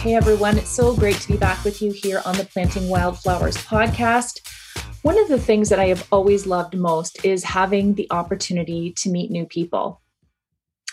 Hey 0.00 0.14
everyone, 0.14 0.56
it's 0.56 0.70
so 0.70 0.96
great 0.96 1.16
to 1.16 1.28
be 1.28 1.36
back 1.36 1.62
with 1.62 1.82
you 1.82 1.92
here 1.92 2.22
on 2.24 2.34
the 2.34 2.46
Planting 2.46 2.88
Wildflowers 2.88 3.58
podcast. 3.58 4.40
One 5.02 5.18
of 5.18 5.28
the 5.28 5.38
things 5.38 5.68
that 5.68 5.78
I 5.78 5.88
have 5.88 6.08
always 6.10 6.46
loved 6.46 6.74
most 6.74 7.22
is 7.22 7.44
having 7.44 7.92
the 7.92 8.06
opportunity 8.10 8.94
to 8.96 9.10
meet 9.10 9.30
new 9.30 9.44
people. 9.44 10.00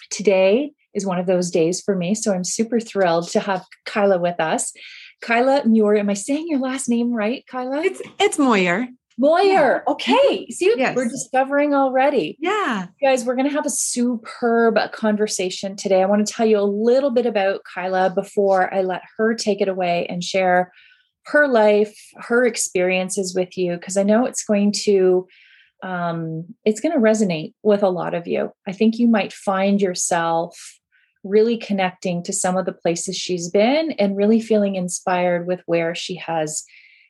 Today 0.09 0.73
is 0.93 1.05
one 1.05 1.19
of 1.19 1.25
those 1.25 1.49
days 1.49 1.79
for 1.79 1.95
me, 1.95 2.15
so 2.15 2.33
I'm 2.33 2.43
super 2.43 2.81
thrilled 2.81 3.29
to 3.29 3.39
have 3.39 3.63
Kyla 3.85 4.19
with 4.19 4.41
us. 4.41 4.73
Kyla 5.21 5.65
Muir, 5.65 5.95
am 5.95 6.09
I 6.09 6.13
saying 6.13 6.47
your 6.49 6.59
last 6.59 6.89
name 6.89 7.13
right, 7.13 7.45
Kyla? 7.49 7.83
It's 7.83 8.01
it's 8.19 8.37
Moyer. 8.37 8.89
Moyer. 9.17 9.83
Okay. 9.87 10.47
See, 10.51 10.73
Yes. 10.77 10.95
we're 10.95 11.07
discovering 11.09 11.73
already. 11.73 12.37
Yeah. 12.39 12.87
Guys, 13.01 13.25
we're 13.25 13.35
going 13.35 13.47
to 13.47 13.53
have 13.53 13.65
a 13.65 13.69
superb 13.71 14.77
conversation 14.91 15.75
today. 15.75 16.01
I 16.03 16.05
want 16.05 16.25
to 16.25 16.31
tell 16.31 16.45
you 16.45 16.59
a 16.59 16.61
little 16.61 17.09
bit 17.09 17.25
about 17.25 17.61
Kyla 17.63 18.11
before 18.11 18.73
I 18.73 18.81
let 18.81 19.01
her 19.17 19.33
take 19.33 19.59
it 19.59 19.67
away 19.67 20.05
and 20.07 20.23
share 20.23 20.71
her 21.25 21.47
life, 21.47 21.97
her 22.17 22.45
experiences 22.45 23.33
with 23.35 23.57
you, 23.57 23.73
because 23.73 23.97
I 23.97 24.03
know 24.03 24.25
it's 24.25 24.43
going 24.43 24.71
to 24.83 25.27
um, 25.83 26.45
it's 26.65 26.79
going 26.79 26.93
to 26.93 26.99
resonate 26.99 27.53
with 27.61 27.83
a 27.83 27.89
lot 27.89 28.15
of 28.15 28.27
you. 28.27 28.51
I 28.67 28.71
think 28.71 28.97
you 28.97 29.07
might 29.07 29.31
find 29.31 29.79
yourself 29.79 30.57
really 31.23 31.57
connecting 31.57 32.23
to 32.23 32.33
some 32.33 32.57
of 32.57 32.65
the 32.65 32.73
places 32.73 33.15
she's 33.15 33.49
been 33.49 33.91
and 33.93 34.15
really 34.17 34.39
feeling 34.39 34.75
inspired 34.75 35.45
with 35.45 35.61
where 35.65 35.93
she 35.93 36.15
has 36.15 36.63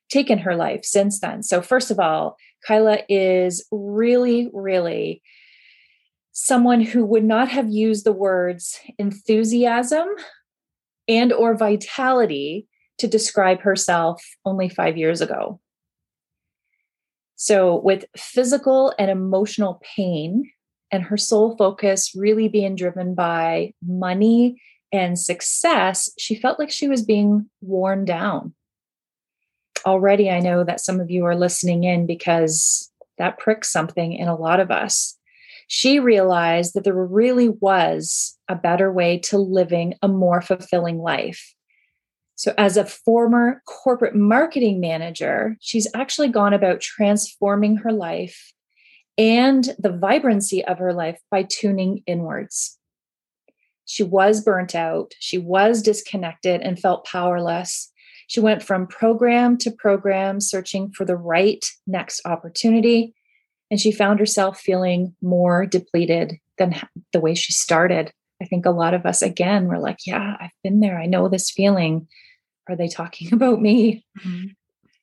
taken 0.10 0.40
her 0.40 0.56
life 0.56 0.82
since 0.84 1.20
then. 1.20 1.44
So, 1.44 1.62
first 1.62 1.92
of 1.92 2.00
all, 2.00 2.38
Kyla 2.68 3.00
is 3.10 3.66
really, 3.72 4.50
really 4.54 5.22
someone 6.32 6.82
who 6.82 7.04
would 7.06 7.24
not 7.24 7.50
have 7.50 7.70
used 7.70 8.06
the 8.06 8.12
words 8.12 8.80
enthusiasm 9.00 10.08
and 11.08 11.34
or 11.34 11.56
vitality 11.56 12.68
to 13.00 13.08
describe 13.08 13.62
herself 13.62 14.24
only 14.46 14.70
5 14.70 14.98
years 14.98 15.22
ago. 15.22 15.60
So 17.36 17.80
with 17.80 18.06
physical 18.18 18.94
and 18.98 19.12
emotional 19.12 19.82
pain 19.96 20.52
and 20.92 21.04
her 21.04 21.18
sole 21.18 21.56
focus 21.56 22.14
really 22.16 22.48
being 22.48 22.76
driven 22.76 23.14
by 23.14 23.74
money 23.86 24.62
and 24.92 25.20
success, 25.20 26.10
she 26.18 26.36
felt 26.36 26.60
like 26.60 26.72
she 26.72 26.88
was 26.88 27.04
being 27.04 27.50
worn 27.62 28.06
down. 28.06 28.54
Already 29.86 30.30
I 30.30 30.40
know 30.40 30.64
that 30.64 30.82
some 30.82 31.00
of 31.00 31.10
you 31.10 31.26
are 31.26 31.36
listening 31.36 31.84
in 31.84 32.06
because 32.06 32.92
that 33.18 33.40
pricks 33.40 33.72
something 33.72 34.14
in 34.14 34.28
a 34.28 34.36
lot 34.36 34.60
of 34.60 34.72
us 34.72 35.18
she 35.68 36.00
realized 36.00 36.74
that 36.74 36.86
there 36.86 36.96
really 36.96 37.50
was 37.50 38.38
a 38.48 38.56
better 38.56 38.92
way 38.92 39.20
to 39.20 39.38
living 39.38 39.94
a 40.02 40.08
more 40.08 40.42
fulfilling 40.42 40.98
life. 40.98 41.54
So, 42.36 42.54
as 42.58 42.78
a 42.78 42.86
former 42.86 43.62
corporate 43.66 44.16
marketing 44.16 44.80
manager, 44.80 45.58
she's 45.60 45.88
actually 45.94 46.30
gone 46.30 46.54
about 46.54 46.82
transforming 46.82 47.78
her 47.78 47.92
life 47.92 48.54
and 49.18 49.76
the 49.80 49.92
vibrancy 49.92 50.64
of 50.64 50.78
her 50.78 50.94
life 50.94 51.20
by 51.32 51.44
tuning 51.44 52.04
inwards. 52.06 52.78
She 53.86 54.04
was 54.04 54.42
burnt 54.42 54.76
out, 54.76 55.14
she 55.20 55.38
was 55.38 55.82
disconnected 55.82 56.62
and 56.62 56.80
felt 56.80 57.06
powerless. 57.06 57.92
She 58.28 58.40
went 58.40 58.62
from 58.62 58.88
program 58.88 59.58
to 59.60 59.72
program, 59.72 60.40
searching 60.42 60.92
for 60.92 61.06
the 61.06 61.16
right 61.16 61.64
next 61.88 62.22
opportunity 62.26 63.16
and 63.70 63.80
she 63.80 63.92
found 63.92 64.20
herself 64.20 64.60
feeling 64.60 65.16
more 65.22 65.66
depleted 65.66 66.40
than 66.58 66.76
the 67.14 67.20
way 67.20 67.36
she 67.36 67.52
started. 67.52 68.12
I 68.42 68.46
think 68.46 68.66
a 68.66 68.72
lot 68.72 68.94
of 68.94 69.06
us, 69.06 69.22
again, 69.22 69.68
were 69.68 69.80
like, 69.80 70.00
Yeah, 70.06 70.38
I've 70.40 70.52
been 70.64 70.80
there. 70.80 71.00
I 71.00 71.06
know 71.06 71.28
this 71.28 71.52
feeling. 71.52 72.08
Are 72.70 72.76
they 72.76 72.88
talking 72.88 73.32
about 73.34 73.62
me? 73.62 74.06
Mm-hmm. 74.20 74.48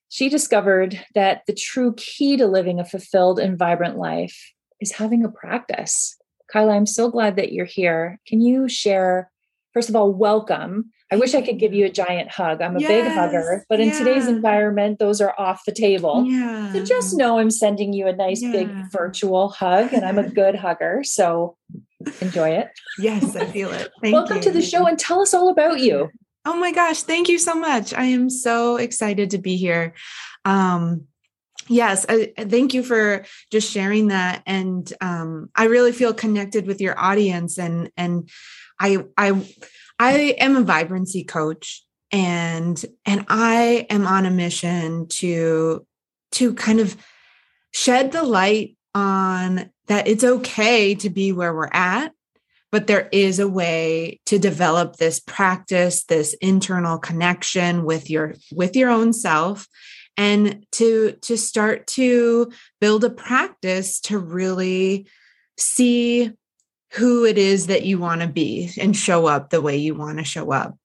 She 0.08 0.28
discovered 0.28 1.00
that 1.14 1.42
the 1.46 1.54
true 1.54 1.94
key 1.96 2.36
to 2.36 2.46
living 2.46 2.78
a 2.78 2.84
fulfilled 2.84 3.40
and 3.40 3.58
vibrant 3.58 3.98
life 3.98 4.52
is 4.80 4.92
having 4.92 5.24
a 5.24 5.30
practice. 5.30 6.16
Kyla, 6.52 6.74
I'm 6.74 6.86
so 6.86 7.10
glad 7.10 7.36
that 7.36 7.52
you're 7.52 7.64
here. 7.64 8.20
Can 8.26 8.40
you 8.40 8.68
share, 8.68 9.30
first 9.74 9.90
of 9.90 9.96
all, 9.96 10.10
welcome? 10.10 10.90
I 11.12 11.16
wish 11.16 11.34
I 11.34 11.42
could 11.42 11.58
give 11.58 11.74
you 11.74 11.84
a 11.84 11.90
giant 11.90 12.30
hug. 12.30 12.62
I'm 12.62 12.76
a 12.76 12.80
yes, 12.80 12.88
big 12.88 13.12
hugger, 13.12 13.66
but 13.68 13.78
in 13.78 13.88
yeah. 13.88 13.98
today's 13.98 14.26
environment, 14.26 14.98
those 14.98 15.20
are 15.20 15.34
off 15.38 15.62
the 15.66 15.72
table. 15.72 16.24
Yeah. 16.26 16.72
So 16.72 16.84
just 16.84 17.16
know 17.16 17.38
I'm 17.38 17.50
sending 17.50 17.92
you 17.92 18.06
a 18.06 18.16
nice 18.16 18.40
yeah. 18.40 18.52
big 18.52 18.70
virtual 18.90 19.50
hug, 19.50 19.92
and 19.92 20.04
I'm 20.04 20.18
a 20.18 20.28
good 20.40 20.54
hugger. 20.54 21.02
So 21.04 21.56
enjoy 22.20 22.50
it. 22.50 22.68
Yes, 22.98 23.36
I 23.36 23.46
feel 23.46 23.70
it. 23.70 23.90
Thank 24.00 24.14
Welcome 24.14 24.38
you. 24.38 24.42
to 24.44 24.50
the 24.52 24.62
show 24.62 24.86
and 24.86 24.98
tell 24.98 25.20
us 25.20 25.34
all 25.34 25.50
about 25.50 25.80
you. 25.80 26.10
Oh 26.46 26.56
my 26.56 26.72
gosh, 26.72 27.02
thank 27.02 27.28
you 27.28 27.38
so 27.38 27.54
much. 27.54 27.92
I 27.92 28.04
am 28.04 28.30
so 28.30 28.76
excited 28.76 29.30
to 29.30 29.38
be 29.38 29.56
here. 29.56 29.94
Um, 30.44 31.06
yes 31.68 32.04
I, 32.08 32.32
thank 32.36 32.74
you 32.74 32.82
for 32.82 33.24
just 33.50 33.70
sharing 33.72 34.08
that 34.08 34.42
and 34.44 34.92
um, 35.00 35.48
i 35.54 35.64
really 35.64 35.92
feel 35.92 36.12
connected 36.12 36.66
with 36.66 36.80
your 36.80 36.98
audience 36.98 37.58
and 37.58 37.90
and 37.96 38.28
i 38.80 38.98
i 39.16 39.44
I 39.98 40.34
am 40.38 40.56
a 40.56 40.62
vibrancy 40.62 41.24
coach 41.24 41.84
and 42.10 42.84
and 43.06 43.24
I 43.28 43.86
am 43.90 44.06
on 44.06 44.26
a 44.26 44.30
mission 44.30 45.08
to 45.08 45.86
to 46.32 46.54
kind 46.54 46.80
of 46.80 46.96
shed 47.70 48.12
the 48.12 48.22
light 48.22 48.76
on 48.94 49.70
that 49.86 50.08
it's 50.08 50.24
okay 50.24 50.94
to 50.96 51.10
be 51.10 51.32
where 51.32 51.54
we're 51.54 51.70
at 51.72 52.12
but 52.70 52.88
there 52.88 53.08
is 53.12 53.38
a 53.38 53.48
way 53.48 54.20
to 54.26 54.38
develop 54.38 54.96
this 54.96 55.20
practice 55.20 56.04
this 56.04 56.34
internal 56.34 56.98
connection 56.98 57.84
with 57.84 58.10
your 58.10 58.34
with 58.52 58.76
your 58.76 58.90
own 58.90 59.12
self 59.12 59.66
and 60.16 60.64
to 60.72 61.12
to 61.22 61.36
start 61.36 61.86
to 61.86 62.50
build 62.80 63.04
a 63.04 63.10
practice 63.10 64.00
to 64.00 64.18
really 64.18 65.06
see 65.56 66.32
who 66.94 67.24
it 67.24 67.38
is 67.38 67.66
that 67.66 67.84
you 67.84 67.98
want 67.98 68.20
to 68.20 68.28
be 68.28 68.70
and 68.80 68.96
show 68.96 69.26
up 69.26 69.50
the 69.50 69.60
way 69.60 69.76
you 69.76 69.94
want 69.94 70.18
to 70.18 70.24
show 70.24 70.52
up. 70.52 70.76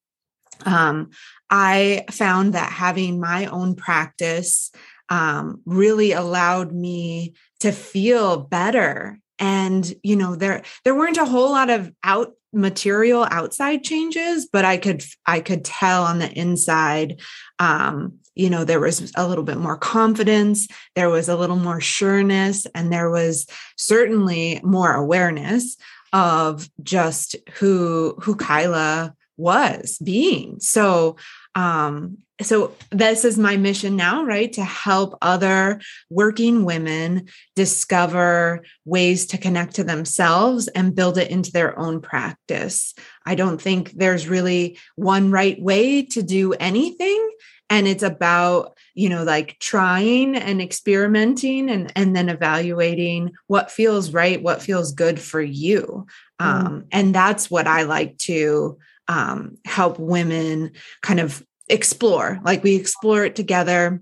Um, 0.66 1.12
I 1.50 2.06
found 2.12 2.54
that 2.54 2.72
having 2.72 3.20
my 3.20 3.46
own 3.48 3.76
practice 3.76 4.72
um, 5.10 5.62
really 5.66 6.12
allowed 6.12 6.72
me 6.72 7.34
to 7.62 7.72
feel 7.72 8.38
better. 8.38 9.20
And 9.38 9.92
you 10.04 10.16
know, 10.16 10.36
there 10.36 10.64
there 10.84 10.96
weren't 10.96 11.18
a 11.18 11.26
whole 11.26 11.52
lot 11.52 11.70
of 11.70 11.92
out 12.04 12.34
material 12.52 13.28
outside 13.30 13.84
changes, 13.84 14.48
but 14.52 14.66
I 14.66 14.78
could 14.78 15.04
I 15.26 15.40
could 15.40 15.64
tell 15.64 16.04
on 16.04 16.20
the 16.20 16.32
inside. 16.32 17.22
Um, 17.60 18.20
you 18.36 18.50
know, 18.50 18.64
there 18.64 18.80
was 18.80 19.12
a 19.16 19.28
little 19.28 19.44
bit 19.44 19.58
more 19.58 19.78
confidence, 19.78 20.68
there 20.96 21.10
was 21.10 21.28
a 21.28 21.36
little 21.36 21.58
more 21.58 21.82
sureness, 21.82 22.66
and 22.74 22.92
there 22.92 23.10
was 23.10 23.46
certainly 23.76 24.62
more 24.64 24.94
awareness 24.94 25.76
of 26.14 26.70
just 26.82 27.36
who 27.54 28.16
who 28.22 28.36
Kyla 28.36 29.16
was 29.38 29.98
being. 30.00 30.60
So 30.60 31.16
um 31.56 32.18
so 32.42 32.74
this 32.92 33.26
is 33.26 33.38
my 33.38 33.58
mission 33.58 33.96
now 33.96 34.24
right 34.24 34.54
to 34.54 34.64
help 34.64 35.18
other 35.22 35.82
working 36.10 36.64
women 36.64 37.28
discover 37.56 38.62
ways 38.86 39.26
to 39.28 39.38
connect 39.38 39.76
to 39.76 39.84
themselves 39.84 40.68
and 40.70 40.96
build 40.96 41.18
it 41.18 41.30
into 41.32 41.52
their 41.52 41.78
own 41.78 42.02
practice 42.02 42.94
i 43.26 43.36
don't 43.36 43.62
think 43.62 43.92
there's 43.92 44.30
really 44.30 44.78
one 44.96 45.32
right 45.32 45.62
way 45.62 46.04
to 46.04 46.24
do 46.24 46.54
anything 46.54 47.30
and 47.70 47.88
it's 47.88 48.04
about 48.04 48.78
you 48.96 49.10
know 49.10 49.24
like 49.24 49.58
trying 49.60 50.36
and 50.36 50.62
experimenting 50.62 51.70
and 51.70 51.92
and 51.96 52.16
then 52.16 52.30
evaluating 52.30 53.32
what 53.48 53.72
feels 53.72 54.12
right 54.12 54.42
what 54.42 54.62
feels 54.62 54.94
good 54.94 55.20
for 55.20 55.42
you. 55.42 56.06
Mm. 56.42 56.46
um, 56.46 56.86
and 56.92 57.14
that's 57.14 57.52
what 57.52 57.68
i 57.68 57.84
like 57.84 58.18
to 58.18 58.78
um, 59.10 59.58
help 59.66 60.00
women 60.00 60.72
kind 61.02 61.20
of 61.20 61.44
explore. 61.70 62.40
Like 62.44 62.64
we 62.64 62.76
explore 62.76 63.26
it 63.26 63.36
together 63.36 64.02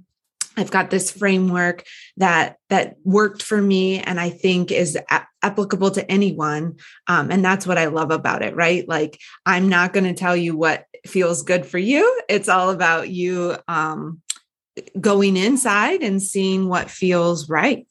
i've 0.58 0.72
got 0.72 0.90
this 0.90 1.12
framework 1.12 1.86
that 2.18 2.58
that 2.70 2.96
worked 3.04 3.42
for 3.42 3.62
me 3.62 4.00
and 4.00 4.20
i 4.20 4.30
think 4.30 4.72
is 4.72 4.98
a- 5.10 5.28
applicable 5.44 5.92
to 5.92 6.10
anyone 6.12 6.76
um, 7.08 7.32
and 7.32 7.46
that's 7.46 7.66
what 7.66 7.78
i 7.78 7.86
love 7.86 8.12
about 8.12 8.42
it 8.42 8.56
right 8.56 8.88
like 8.88 9.20
i'm 9.46 9.70
not 9.70 9.94
going 9.94 10.04
to 10.04 10.14
tell 10.14 10.36
you 10.36 10.58
what 10.58 10.86
feels 11.06 11.44
good 11.44 11.66
for 11.66 11.78
you 11.78 12.22
it's 12.28 12.50
all 12.50 12.70
about 12.70 13.10
you 13.10 13.56
um, 13.68 14.22
going 15.00 15.38
inside 15.38 16.02
and 16.02 16.22
seeing 16.22 16.68
what 16.68 16.90
feels 16.90 17.50
right. 17.50 17.88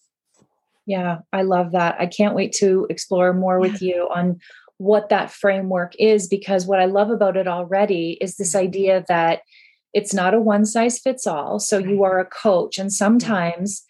Yeah, 0.86 1.18
I 1.32 1.42
love 1.42 1.72
that. 1.72 1.96
I 1.98 2.06
can't 2.06 2.34
wait 2.34 2.52
to 2.54 2.86
explore 2.88 3.32
more 3.32 3.58
with 3.58 3.82
you 3.82 4.08
on 4.14 4.38
what 4.78 5.08
that 5.08 5.32
framework 5.32 5.94
is 5.98 6.28
because 6.28 6.66
what 6.66 6.80
I 6.80 6.84
love 6.84 7.10
about 7.10 7.36
it 7.36 7.48
already 7.48 8.18
is 8.20 8.36
this 8.36 8.54
mm-hmm. 8.54 8.66
idea 8.66 9.04
that 9.08 9.40
it's 9.96 10.12
not 10.12 10.34
a 10.34 10.40
one 10.40 10.66
size 10.66 10.98
fits 10.98 11.26
all. 11.26 11.58
So 11.58 11.78
you 11.78 12.04
are 12.04 12.20
a 12.20 12.26
coach 12.26 12.78
and 12.78 12.92
sometimes 12.92 13.82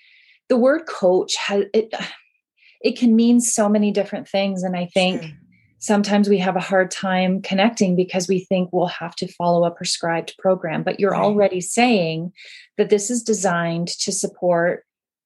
the 0.48 0.56
word 0.56 0.86
coach 0.86 1.34
has 1.36 1.64
it 1.74 1.92
it 2.80 2.96
can 2.96 3.16
mean 3.16 3.40
so 3.40 3.68
many 3.68 3.90
different 3.90 4.28
things 4.28 4.62
and 4.62 4.76
I 4.76 4.86
think 4.86 5.22
sure 5.22 5.30
sometimes 5.78 6.28
we 6.28 6.38
have 6.38 6.56
a 6.56 6.60
hard 6.60 6.90
time 6.90 7.42
connecting 7.42 7.96
because 7.96 8.28
we 8.28 8.40
think 8.40 8.70
we'll 8.72 8.86
have 8.86 9.14
to 9.16 9.32
follow 9.34 9.64
a 9.64 9.70
prescribed 9.70 10.34
program. 10.38 10.82
But 10.82 10.98
you're 10.98 11.12
right. 11.12 11.20
already 11.20 11.60
saying 11.60 12.32
that 12.76 12.90
this 12.90 13.10
is 13.10 13.22
designed 13.22 13.88
to 13.88 14.10
support 14.10 14.84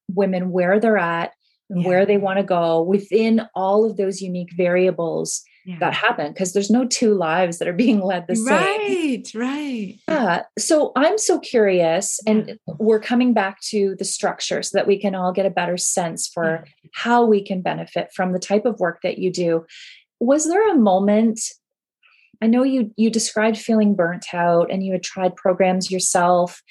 women 0.09 0.51
where 0.51 0.81
they're 0.81 0.99
at 0.99 1.33
and 1.71 1.83
yeah. 1.83 1.89
where 1.89 2.05
they 2.05 2.19
want 2.19 2.39
to 2.39 2.45
go 2.45 2.83
within 2.83 3.43
all 3.55 3.89
of 3.89 3.97
those 3.97 4.21
unique 4.21 4.53
variables 4.57 5.43
yeah. 5.65 5.79
that 5.79 5.95
happen 5.95 6.33
because 6.33 6.53
there's 6.53 6.71
no 6.71 6.87
two 6.87 7.15
lives 7.15 7.59
that 7.59 7.69
are 7.69 7.73
being 7.73 8.01
led 8.01 8.27
the 8.27 8.37
same. 8.37 8.47
Right, 8.47 9.31
right. 9.35 9.99
Yeah. 10.09 10.43
So 10.59 10.93
I'm 10.97 11.19
so 11.19 11.39
curious, 11.39 12.21
and 12.27 12.59
we're 12.67 13.01
coming 13.01 13.35
back 13.35 13.61
to 13.69 13.95
the 13.99 14.05
structure 14.05 14.63
so 14.63 14.77
that 14.77 14.87
we 14.87 14.99
can 14.99 15.15
all 15.15 15.33
get 15.33 15.47
a 15.47 15.51
better 15.51 15.77
sense 15.77 16.29
for 16.29 16.65
yeah. 16.65 16.91
how 16.93 17.25
we 17.25 17.43
can 17.43 17.63
benefit 17.63 18.11
from 18.15 18.33
the 18.33 18.39
type 18.39 18.65
of 18.65 18.81
work 18.81 19.01
that 19.03 19.19
you 19.19 19.33
do 19.33 19.65
was 20.21 20.47
there 20.47 20.71
a 20.71 20.77
moment 20.77 21.41
i 22.43 22.47
know 22.47 22.63
you 22.63 22.93
you 22.97 23.11
described 23.11 23.57
feeling 23.57 23.95
burnt 23.95 24.33
out 24.33 24.71
and 24.71 24.85
you 24.85 24.93
had 24.93 25.03
tried 25.03 25.35
programs 25.35 25.91
yourself 25.91 26.63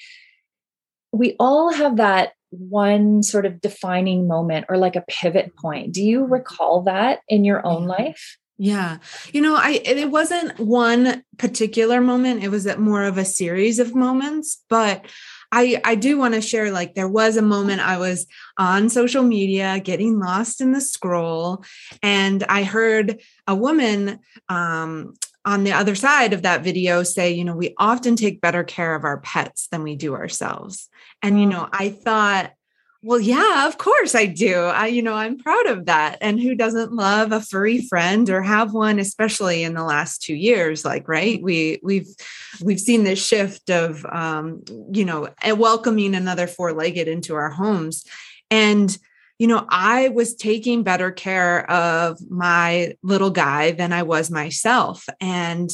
we 1.12 1.34
all 1.40 1.72
have 1.72 1.96
that 1.96 2.32
one 2.50 3.22
sort 3.22 3.46
of 3.46 3.60
defining 3.60 4.26
moment 4.26 4.66
or 4.68 4.76
like 4.76 4.96
a 4.96 5.04
pivot 5.08 5.54
point 5.56 5.92
do 5.92 6.02
you 6.02 6.22
mm-hmm. 6.22 6.32
recall 6.32 6.82
that 6.82 7.20
in 7.28 7.44
your 7.44 7.64
own 7.66 7.86
life 7.86 8.38
yeah. 8.62 8.98
You 9.32 9.40
know, 9.40 9.56
I 9.56 9.80
it 9.86 10.10
wasn't 10.10 10.60
one 10.60 11.24
particular 11.38 12.02
moment. 12.02 12.44
It 12.44 12.50
was 12.50 12.66
more 12.76 13.04
of 13.04 13.16
a 13.16 13.24
series 13.24 13.78
of 13.78 13.94
moments, 13.94 14.62
but 14.68 15.06
I 15.50 15.80
I 15.82 15.94
do 15.94 16.18
want 16.18 16.34
to 16.34 16.42
share 16.42 16.70
like 16.70 16.94
there 16.94 17.08
was 17.08 17.38
a 17.38 17.42
moment 17.42 17.80
I 17.80 17.96
was 17.96 18.26
on 18.58 18.90
social 18.90 19.22
media 19.22 19.80
getting 19.80 20.18
lost 20.18 20.60
in 20.60 20.72
the 20.72 20.82
scroll 20.82 21.64
and 22.02 22.44
I 22.50 22.64
heard 22.64 23.22
a 23.46 23.54
woman 23.54 24.18
um 24.50 25.14
on 25.46 25.64
the 25.64 25.72
other 25.72 25.94
side 25.94 26.34
of 26.34 26.42
that 26.42 26.62
video 26.62 27.02
say, 27.02 27.32
you 27.32 27.46
know, 27.46 27.56
we 27.56 27.72
often 27.78 28.14
take 28.14 28.42
better 28.42 28.62
care 28.62 28.94
of 28.94 29.04
our 29.04 29.20
pets 29.20 29.68
than 29.68 29.82
we 29.82 29.96
do 29.96 30.14
ourselves. 30.14 30.90
And 31.22 31.40
you 31.40 31.46
mm. 31.46 31.52
know, 31.52 31.68
I 31.72 31.88
thought 31.88 32.52
well, 33.02 33.20
yeah, 33.20 33.66
of 33.66 33.78
course 33.78 34.14
I 34.14 34.26
do. 34.26 34.54
I, 34.54 34.88
you 34.88 35.00
know, 35.00 35.14
I'm 35.14 35.38
proud 35.38 35.66
of 35.66 35.86
that. 35.86 36.18
And 36.20 36.38
who 36.38 36.54
doesn't 36.54 36.92
love 36.92 37.32
a 37.32 37.40
furry 37.40 37.80
friend 37.80 38.28
or 38.28 38.42
have 38.42 38.74
one, 38.74 38.98
especially 38.98 39.62
in 39.62 39.72
the 39.72 39.84
last 39.84 40.22
two 40.22 40.34
years? 40.34 40.84
Like, 40.84 41.08
right? 41.08 41.42
We 41.42 41.80
we've 41.82 42.08
we've 42.62 42.80
seen 42.80 43.04
this 43.04 43.24
shift 43.24 43.70
of, 43.70 44.04
um, 44.04 44.62
you 44.92 45.06
know, 45.06 45.28
welcoming 45.56 46.14
another 46.14 46.46
four-legged 46.46 47.08
into 47.08 47.34
our 47.34 47.50
homes, 47.50 48.04
and 48.50 48.96
you 49.38 49.46
know, 49.46 49.64
I 49.70 50.08
was 50.10 50.34
taking 50.34 50.82
better 50.82 51.10
care 51.10 51.70
of 51.70 52.18
my 52.30 52.96
little 53.02 53.30
guy 53.30 53.70
than 53.70 53.94
I 53.94 54.02
was 54.02 54.30
myself, 54.30 55.08
and 55.22 55.70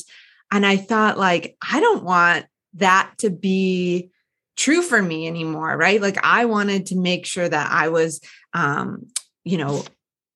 and 0.52 0.64
I 0.64 0.76
thought, 0.76 1.18
like, 1.18 1.56
I 1.68 1.80
don't 1.80 2.04
want 2.04 2.46
that 2.74 3.10
to 3.18 3.30
be 3.30 4.10
true 4.56 4.82
for 4.82 5.00
me 5.02 5.26
anymore 5.26 5.76
right? 5.76 6.00
Like 6.00 6.18
i 6.24 6.44
wanted 6.44 6.86
to 6.86 6.96
make 6.96 7.26
sure 7.26 7.48
that 7.48 7.70
i 7.70 7.88
was 7.88 8.20
um 8.52 9.06
you 9.44 9.58
know 9.58 9.84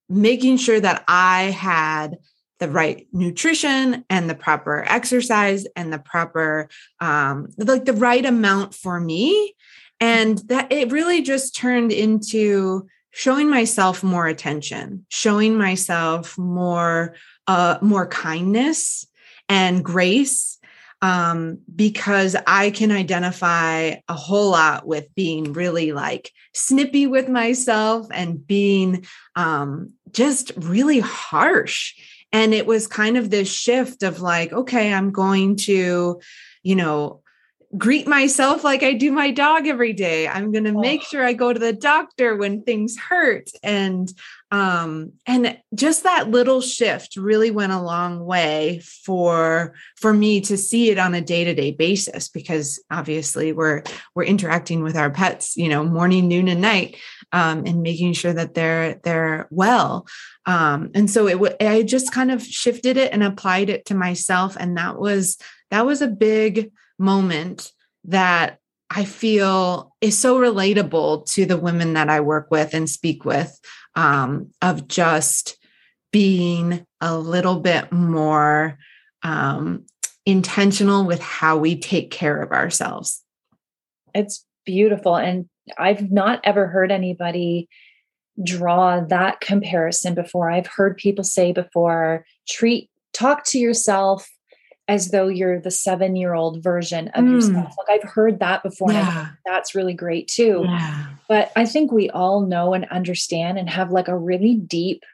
making 0.09 0.57
sure 0.57 0.81
that 0.81 1.05
i 1.09 1.45
had 1.45 2.19
the 2.61 2.69
right 2.69 3.09
nutrition 3.13 4.05
and 4.09 4.31
the 4.31 4.35
proper 4.35 4.85
exercise 4.87 5.67
and 5.75 5.93
the 5.93 5.99
proper 5.99 6.69
um 7.01 7.49
like 7.57 7.87
the 7.87 7.95
right 7.95 8.25
amount 8.25 8.75
for 8.75 9.01
me. 9.01 9.55
And 9.99 10.39
that 10.49 10.73
it 10.73 10.93
really 10.93 11.21
just 11.23 11.57
turned 11.57 11.93
into 11.93 12.87
showing 13.11 13.51
myself 13.51 14.05
more 14.05 14.27
attention 14.27 15.05
showing 15.09 15.59
myself 15.59 16.39
more 16.39 17.17
uh 17.49 17.77
more 17.83 18.07
kindness 18.07 19.05
and 19.49 19.85
grace 19.85 20.59
um, 21.03 21.59
because 21.75 22.37
I 22.47 22.71
can 22.71 22.93
identify 22.93 23.97
a 24.09 24.15
whole 24.15 24.51
lot 24.51 24.87
with 24.87 25.13
being 25.15 25.53
really 25.53 25.93
like 25.93 26.31
snippy 26.55 27.07
with 27.07 27.29
myself 27.29 28.07
and 28.13 28.47
being 28.47 29.07
um, 29.35 29.95
just 30.13 30.53
really 30.57 31.01
harsh. 31.01 31.95
And 32.33 32.55
it 32.55 32.67
was 32.67 32.87
kind 32.87 33.17
of 33.17 33.31
this 33.31 33.53
shift 33.53 34.03
of 34.03 34.21
like, 34.21 34.53
okay, 34.53 34.93
I'm 34.93 35.11
going 35.11 35.57
to, 35.57 36.21
you 36.63 36.77
know, 36.77 37.23
greet 37.77 38.07
myself 38.07 38.65
like 38.65 38.83
I 38.83 38.93
do 38.95 39.13
my 39.13 39.31
dog 39.31 39.67
every 39.67 39.93
day. 39.93 40.27
I'm 40.27 40.53
going 40.53 40.65
to 40.65 40.79
make 40.79 41.03
sure 41.03 41.25
I 41.25 41.33
go 41.33 41.53
to 41.53 41.59
the 41.59 41.73
doctor 41.73 42.37
when 42.37 42.63
things 42.63 42.99
hurt 42.99 43.49
and 43.63 44.13
um 44.51 45.13
and 45.27 45.59
just 45.75 46.03
that 46.03 46.31
little 46.31 46.61
shift 46.61 47.17
really 47.17 47.51
went 47.51 47.73
a 47.73 47.81
long 47.81 48.25
way 48.25 48.81
for 49.05 49.75
for 49.97 50.13
me 50.13 50.41
to 50.41 50.57
see 50.57 50.91
it 50.91 50.99
on 50.99 51.15
a 51.15 51.21
day-to-day 51.21 51.71
basis 51.71 52.29
because 52.29 52.83
obviously 52.91 53.53
we're 53.53 53.83
we're 54.15 54.25
interacting 54.25 54.83
with 54.83 54.97
our 54.97 55.11
pets 55.11 55.57
you 55.57 55.69
know 55.69 55.85
morning 55.85 56.27
noon 56.29 56.49
and 56.49 56.61
night 56.61 56.97
um, 57.33 57.65
and 57.67 57.83
making 57.83 58.13
sure 58.13 58.33
that 58.33 58.55
they're 58.55 59.01
they're 59.05 59.47
well. 59.51 60.07
Um, 60.47 60.91
and 60.95 61.09
so 61.11 61.29
it 61.29 61.33
w- 61.33 61.55
i 61.61 61.83
just 61.83 62.13
kind 62.13 62.31
of 62.31 62.43
shifted 62.43 62.97
it 62.97 63.13
and 63.13 63.23
applied 63.23 63.71
it 63.71 63.85
to 63.87 63.95
myself 63.95 64.57
and 64.59 64.77
that 64.77 64.99
was 64.99 65.39
that 65.71 65.87
was 65.87 66.03
a 66.03 66.09
big 66.09 66.73
moment 66.99 67.73
that 68.05 68.59
I 68.93 69.05
feel 69.05 69.95
is 70.01 70.19
so 70.19 70.41
relatable 70.41 71.31
to 71.33 71.47
the 71.47 71.57
women 71.57 71.93
that 71.93 72.09
I 72.09 72.21
work 72.21 72.51
with 72.51 72.75
and 72.75 72.91
speak 72.91 73.25
with 73.25 73.57
um, 73.95 74.51
of 74.63 74.89
just 74.89 75.57
being 76.13 76.85
a 77.01 77.17
little 77.17 77.61
bit 77.61 77.91
more 77.93 78.79
um, 79.23 79.85
intentional 80.27 81.05
with 81.05 81.21
how 81.21 81.57
we 81.57 81.79
take 81.79 82.11
care 82.11 82.43
of 82.43 82.51
ourselves. 82.53 83.23
It's 84.15 84.45
beautiful. 84.65 85.17
And 85.17 85.49
I've 85.79 86.11
not 86.11 86.41
ever 86.45 86.67
heard 86.67 86.91
anybody 86.91 87.69
draw 88.43 89.01
that 89.01 89.41
comparison 89.41 90.15
before. 90.15 90.51
I've 90.51 90.67
heard 90.67 90.97
people 90.97 91.25
say 91.25 91.53
before, 91.53 92.25
treat, 92.49 92.91
talk 93.13 93.45
to 93.47 93.59
yourself 93.59 94.29
as 94.91 95.13
though 95.13 95.29
you're 95.29 95.61
the 95.61 95.71
seven 95.71 96.17
year 96.17 96.35
old 96.35 96.65
version 96.65 97.09
of 97.15 97.25
mm. 97.25 97.35
yourself. 97.35 97.75
Like 97.79 97.89
I've 98.03 98.11
heard 98.11 98.41
that 98.41 98.65
before. 98.65 98.91
Yeah. 98.91 99.29
that's 99.47 99.73
really 99.73 99.95
great 99.95 100.27
too. 100.27 100.65
Yeah. 100.67 101.07
But 101.29 101.53
I 101.55 101.65
think 101.65 101.93
we 101.93 102.11
all 102.11 102.41
know 102.41 102.75
and 102.75 102.87
understand 102.87 103.57
and 103.57 103.71
have 103.71 103.93
like 103.93 104.09
a 104.09 104.19
really 104.19 104.57
deep 104.57 105.05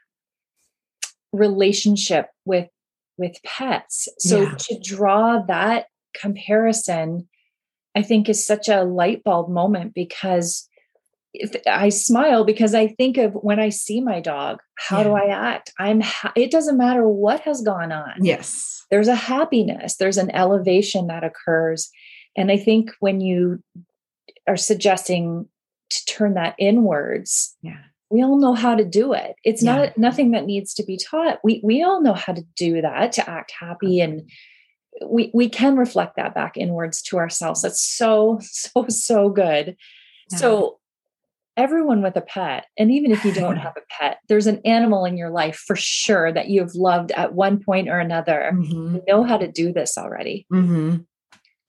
relationship 1.31 2.29
with 2.43 2.67
with 3.19 3.37
pets. 3.43 4.07
So 4.17 4.41
yeah. 4.41 4.55
to 4.55 4.79
draw 4.79 5.43
that 5.43 5.85
comparison, 6.19 7.27
I 7.95 8.01
think 8.01 8.29
is 8.29 8.43
such 8.43 8.69
a 8.69 8.83
light 8.83 9.23
bulb 9.23 9.47
moment 9.47 9.93
because 9.93 10.67
I 11.67 11.89
smile 11.89 12.43
because 12.43 12.73
I 12.73 12.87
think 12.87 13.17
of 13.17 13.33
when 13.33 13.59
I 13.59 13.69
see 13.69 14.01
my 14.01 14.19
dog, 14.19 14.59
how 14.77 14.99
yeah. 14.99 15.03
do 15.03 15.13
I 15.13 15.25
act? 15.27 15.71
I'm 15.79 16.01
ha- 16.01 16.33
it 16.35 16.51
doesn't 16.51 16.77
matter 16.77 17.07
what 17.07 17.41
has 17.41 17.61
gone 17.61 17.91
on. 17.91 18.13
Yes. 18.21 18.85
There's 18.89 19.07
a 19.07 19.15
happiness, 19.15 19.97
there's 19.97 20.17
an 20.17 20.33
elevation 20.33 21.07
that 21.07 21.23
occurs. 21.23 21.89
And 22.35 22.51
I 22.51 22.57
think 22.57 22.91
when 22.99 23.19
you 23.19 23.61
are 24.47 24.57
suggesting 24.57 25.47
to 25.89 26.05
turn 26.05 26.33
that 26.35 26.55
inwards, 26.57 27.55
yeah. 27.61 27.77
We 28.09 28.23
all 28.23 28.39
know 28.39 28.53
how 28.53 28.73
to 28.73 28.85
do 28.85 29.11
it. 29.11 29.35
It's 29.43 29.61
yeah. 29.61 29.75
not 29.75 29.97
nothing 29.97 30.31
that 30.31 30.45
needs 30.45 30.73
to 30.75 30.83
be 30.83 30.97
taught. 30.97 31.39
We 31.43 31.59
we 31.61 31.83
all 31.83 32.01
know 32.01 32.13
how 32.13 32.31
to 32.31 32.43
do 32.55 32.81
that 32.81 33.11
to 33.13 33.29
act 33.29 33.51
happy 33.59 33.99
and 33.99 34.29
we 35.05 35.29
we 35.33 35.49
can 35.49 35.75
reflect 35.75 36.15
that 36.15 36.33
back 36.33 36.55
inwards 36.55 37.01
to 37.03 37.17
ourselves. 37.17 37.63
That's 37.63 37.81
so 37.81 38.39
so 38.41 38.85
so 38.87 39.29
good. 39.29 39.75
Yeah. 40.31 40.37
So 40.37 40.79
everyone 41.57 42.01
with 42.01 42.15
a 42.15 42.21
pet, 42.21 42.65
and 42.77 42.91
even 42.91 43.11
if 43.11 43.25
you 43.25 43.33
don't 43.33 43.57
have 43.65 43.75
a 43.75 43.81
pet, 43.89 44.19
there's 44.29 44.47
an 44.47 44.61
animal 44.63 45.03
in 45.03 45.17
your 45.17 45.31
life 45.31 45.57
for 45.57 45.75
sure 45.75 46.31
that 46.31 46.49
you've 46.49 46.75
loved 46.75 47.11
at 47.11 47.33
one 47.33 47.61
point 47.61 47.89
or 47.89 47.99
another. 47.99 48.51
Mm-hmm. 48.53 48.95
You 48.95 49.01
know 49.07 49.23
how 49.23 49.37
to 49.37 49.51
do 49.51 49.73
this 49.73 49.97
already. 49.97 50.45
Mm-hmm. 50.53 50.97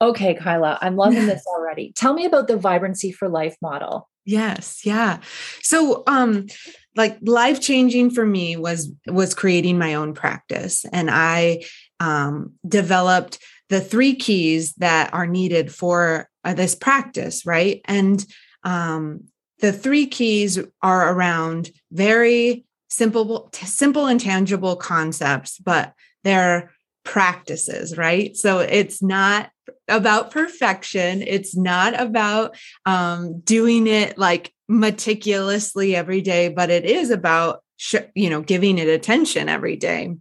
Okay, 0.00 0.34
Kyla, 0.34 0.78
I'm 0.80 0.94
loving 0.94 1.26
this 1.26 1.44
already. 1.56 1.92
Tell 1.96 2.14
me 2.14 2.24
about 2.24 2.46
the 2.46 2.56
Vibrancy 2.56 3.10
for 3.10 3.28
Life 3.28 3.56
model. 3.60 4.08
Yes, 4.24 4.84
yeah. 4.84 5.20
So, 5.62 6.02
um, 6.06 6.46
like 6.94 7.16
life 7.22 7.60
changing 7.60 8.10
for 8.10 8.26
me 8.26 8.56
was 8.56 8.92
was 9.06 9.32
creating 9.32 9.78
my 9.78 9.94
own 9.94 10.12
practice, 10.12 10.84
and 10.92 11.08
I 11.10 11.64
um, 11.98 12.52
developed 12.66 13.38
the 13.70 13.80
three 13.80 14.14
keys 14.14 14.74
that 14.74 15.12
are 15.14 15.26
needed 15.26 15.72
for 15.72 16.28
uh, 16.44 16.54
this 16.54 16.74
practice, 16.74 17.46
right? 17.46 17.80
And 17.86 18.24
um, 18.64 19.24
the 19.60 19.72
three 19.72 20.06
keys 20.06 20.58
are 20.82 21.12
around 21.12 21.70
very 21.90 22.64
simple 22.88 23.50
simple 23.52 24.06
and 24.06 24.20
tangible 24.20 24.76
concepts 24.76 25.58
but 25.58 25.92
they're 26.24 26.70
practices 27.04 27.96
right? 27.96 28.36
So 28.36 28.58
it's 28.58 29.02
not 29.02 29.50
about 29.88 30.30
perfection. 30.30 31.22
It's 31.22 31.56
not 31.56 31.98
about 31.98 32.54
um, 32.84 33.40
doing 33.40 33.86
it 33.86 34.18
like 34.18 34.52
meticulously 34.68 35.96
every 35.96 36.20
day 36.20 36.48
but 36.48 36.68
it 36.68 36.84
is 36.84 37.10
about 37.10 37.62
sh- 37.78 37.96
you 38.14 38.28
know 38.28 38.42
giving 38.42 38.76
it 38.76 38.88
attention 38.88 39.48
every 39.48 39.76
day. 39.76 40.14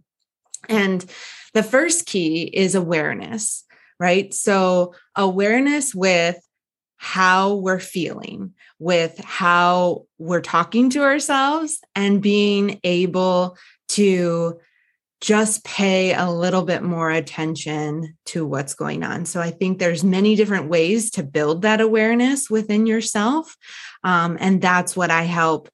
And 0.68 1.04
the 1.52 1.62
first 1.62 2.06
key 2.06 2.44
is 2.44 2.74
awareness, 2.74 3.64
right? 4.00 4.32
So, 4.32 4.94
awareness 5.14 5.94
with 5.94 6.38
how 6.98 7.54
we're 7.54 7.80
feeling, 7.80 8.52
with 8.78 9.18
how 9.18 10.04
we're 10.18 10.40
talking 10.40 10.90
to 10.90 11.02
ourselves, 11.02 11.80
and 11.94 12.20
being 12.20 12.80
able 12.84 13.56
to 13.88 14.60
just 15.20 15.64
pay 15.64 16.14
a 16.14 16.30
little 16.30 16.62
bit 16.62 16.82
more 16.82 17.10
attention 17.10 18.16
to 18.24 18.46
what's 18.46 18.74
going 18.74 19.02
on. 19.02 19.24
So 19.24 19.40
i 19.40 19.50
think 19.50 19.78
there's 19.78 20.04
many 20.04 20.36
different 20.36 20.68
ways 20.68 21.10
to 21.12 21.22
build 21.22 21.62
that 21.62 21.80
awareness 21.80 22.48
within 22.48 22.86
yourself. 22.86 23.56
Um, 24.04 24.36
and 24.40 24.60
that's 24.62 24.94
what 24.94 25.10
i 25.10 25.22
help 25.22 25.68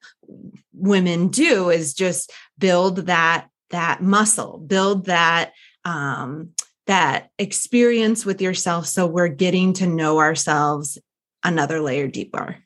women 0.73 1.29
do 1.29 1.71
is 1.71 1.95
just 1.95 2.33
build 2.59 3.07
that 3.07 3.49
that 3.71 4.03
muscle 4.03 4.59
build 4.59 5.07
that 5.07 5.53
um, 5.85 6.51
that 6.87 7.31
experience 7.39 8.25
with 8.25 8.41
yourself 8.41 8.87
so 8.87 9.07
we're 9.07 9.29
getting 9.29 9.73
to 9.75 9.87
know 9.87 10.19
ourselves 10.19 10.99
another 11.45 11.81
layer 11.81 12.09
deeper. 12.09 12.57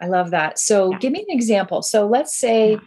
I 0.00 0.06
love 0.06 0.30
that. 0.30 0.58
So 0.58 0.92
yeah. 0.92 0.98
give 0.98 1.12
me 1.12 1.24
an 1.28 1.34
example. 1.36 1.82
So 1.82 2.06
let's 2.06 2.36
say 2.36 2.72
yeah. 2.72 2.78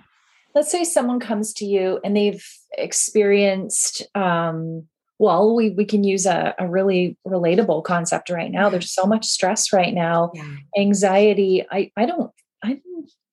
let's 0.55 0.71
say 0.71 0.83
someone 0.83 1.19
comes 1.19 1.53
to 1.55 1.65
you 1.65 1.99
and 2.03 2.15
they've 2.15 2.45
experienced 2.77 4.03
um, 4.15 4.87
well 5.19 5.55
we, 5.55 5.71
we 5.71 5.85
can 5.85 6.03
use 6.03 6.25
a, 6.25 6.55
a, 6.57 6.67
really 6.67 7.17
relatable 7.27 7.83
concept 7.83 8.29
right 8.29 8.51
now. 8.51 8.69
There's 8.69 8.91
so 8.91 9.05
much 9.05 9.25
stress 9.25 9.73
right 9.73 9.93
now 9.93 10.31
yeah. 10.33 10.55
anxiety. 10.77 11.65
I 11.69 11.91
i 11.97 12.05
don't 12.05 12.31
i 12.63 12.79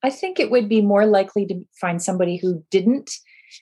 i 0.03 0.11
think 0.11 0.41
it 0.41 0.51
would 0.51 0.69
be 0.69 0.81
more 0.81 1.07
likely 1.07 1.47
to 1.47 1.65
find 1.81 2.03
somebody 2.03 2.37
who 2.37 2.65
didn't 2.71 3.11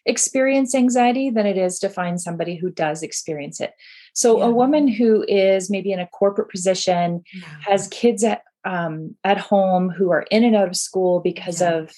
experience 0.05 0.75
anxiety 0.75 1.31
than 1.31 1.47
it 1.47 1.57
is 1.57 1.79
to 1.79 1.89
find 1.89 2.21
somebody 2.21 2.57
who 2.57 2.71
does 2.71 3.03
experience 3.03 3.61
it 3.61 3.73
so 4.17 4.39
yeah. 4.39 4.47
a 4.47 4.51
woman 4.51 4.89
who 4.89 5.27
is 5.29 5.69
maybe 5.69 5.93
in 5.93 6.01
a 6.01 6.07
corporate 6.07 6.49
position 6.49 7.23
yeah. 7.35 7.43
has 7.61 7.87
kids 7.89 8.25
at 8.25 8.43
um, 8.65 9.15
at 9.23 9.37
home 9.37 9.91
who 9.91 10.11
are 10.11 10.25
in 10.31 10.43
and 10.43 10.57
out 10.57 10.69
of 10.69 10.75
school 10.75 11.21
because 11.21 11.61
of 11.61 11.93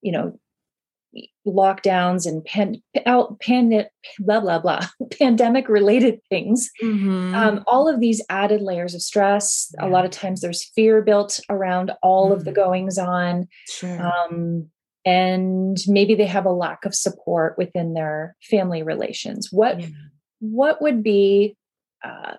you 0.00 0.12
know 0.12 0.38
lockdowns 1.46 2.26
and 2.26 2.42
pan, 2.44 2.76
out 3.04 3.38
pan, 3.40 3.84
blah 4.20 4.40
blah 4.40 4.58
blah 4.58 4.86
pandemic 5.18 5.68
related 5.68 6.20
things 6.30 6.70
mm-hmm. 6.82 7.34
um, 7.34 7.62
all 7.66 7.86
of 7.86 8.00
these 8.00 8.24
added 8.30 8.62
layers 8.62 8.94
of 8.94 9.02
stress 9.02 9.72
yeah. 9.74 9.86
a 9.86 9.88
lot 9.88 10.06
of 10.06 10.10
times 10.10 10.40
there's 10.40 10.70
fear 10.74 11.02
built 11.02 11.38
around 11.50 11.92
all 12.02 12.26
mm-hmm. 12.26 12.34
of 12.34 12.44
the 12.44 12.50
mm-hmm. 12.50 12.62
goings 12.62 12.96
on 12.96 13.46
sure. 13.68 14.00
um, 14.00 14.70
and 15.04 15.78
maybe 15.86 16.14
they 16.14 16.26
have 16.26 16.46
a 16.46 16.52
lack 16.52 16.84
of 16.86 16.94
support 16.94 17.56
within 17.58 17.92
their 17.92 18.36
family 18.42 18.82
relations 18.82 19.48
what 19.50 19.80
yeah. 19.80 19.88
What 20.40 20.82
would 20.82 21.02
be 21.02 21.56
uh, 22.04 22.34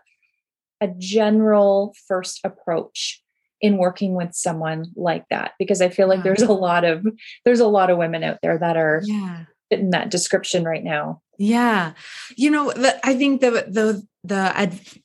a 0.81 0.87
general 0.97 1.95
first 2.07 2.41
approach 2.43 3.21
in 3.61 3.77
working 3.77 4.15
with 4.15 4.33
someone 4.33 4.85
like 4.95 5.25
that? 5.29 5.53
Because 5.59 5.81
i 5.81 5.89
feel 5.89 6.07
like 6.07 6.23
there's 6.23 6.41
a 6.41 6.51
lot 6.51 6.83
of 6.83 7.05
there's 7.45 7.59
a 7.59 7.67
lot 7.67 7.89
of 7.89 7.97
women 7.97 8.23
out 8.23 8.39
there 8.41 8.57
that 8.57 8.77
are 8.77 9.01
yeah. 9.05 9.45
in 9.69 9.91
that 9.91 10.09
description 10.09 10.63
right 10.63 10.83
now. 10.83 11.21
Yeah. 11.37 11.93
You 12.35 12.51
know 12.51 12.71
the, 12.71 12.99
i 13.05 13.15
think 13.15 13.41
the 13.41 13.51
the 13.51 14.05
the 14.23 14.97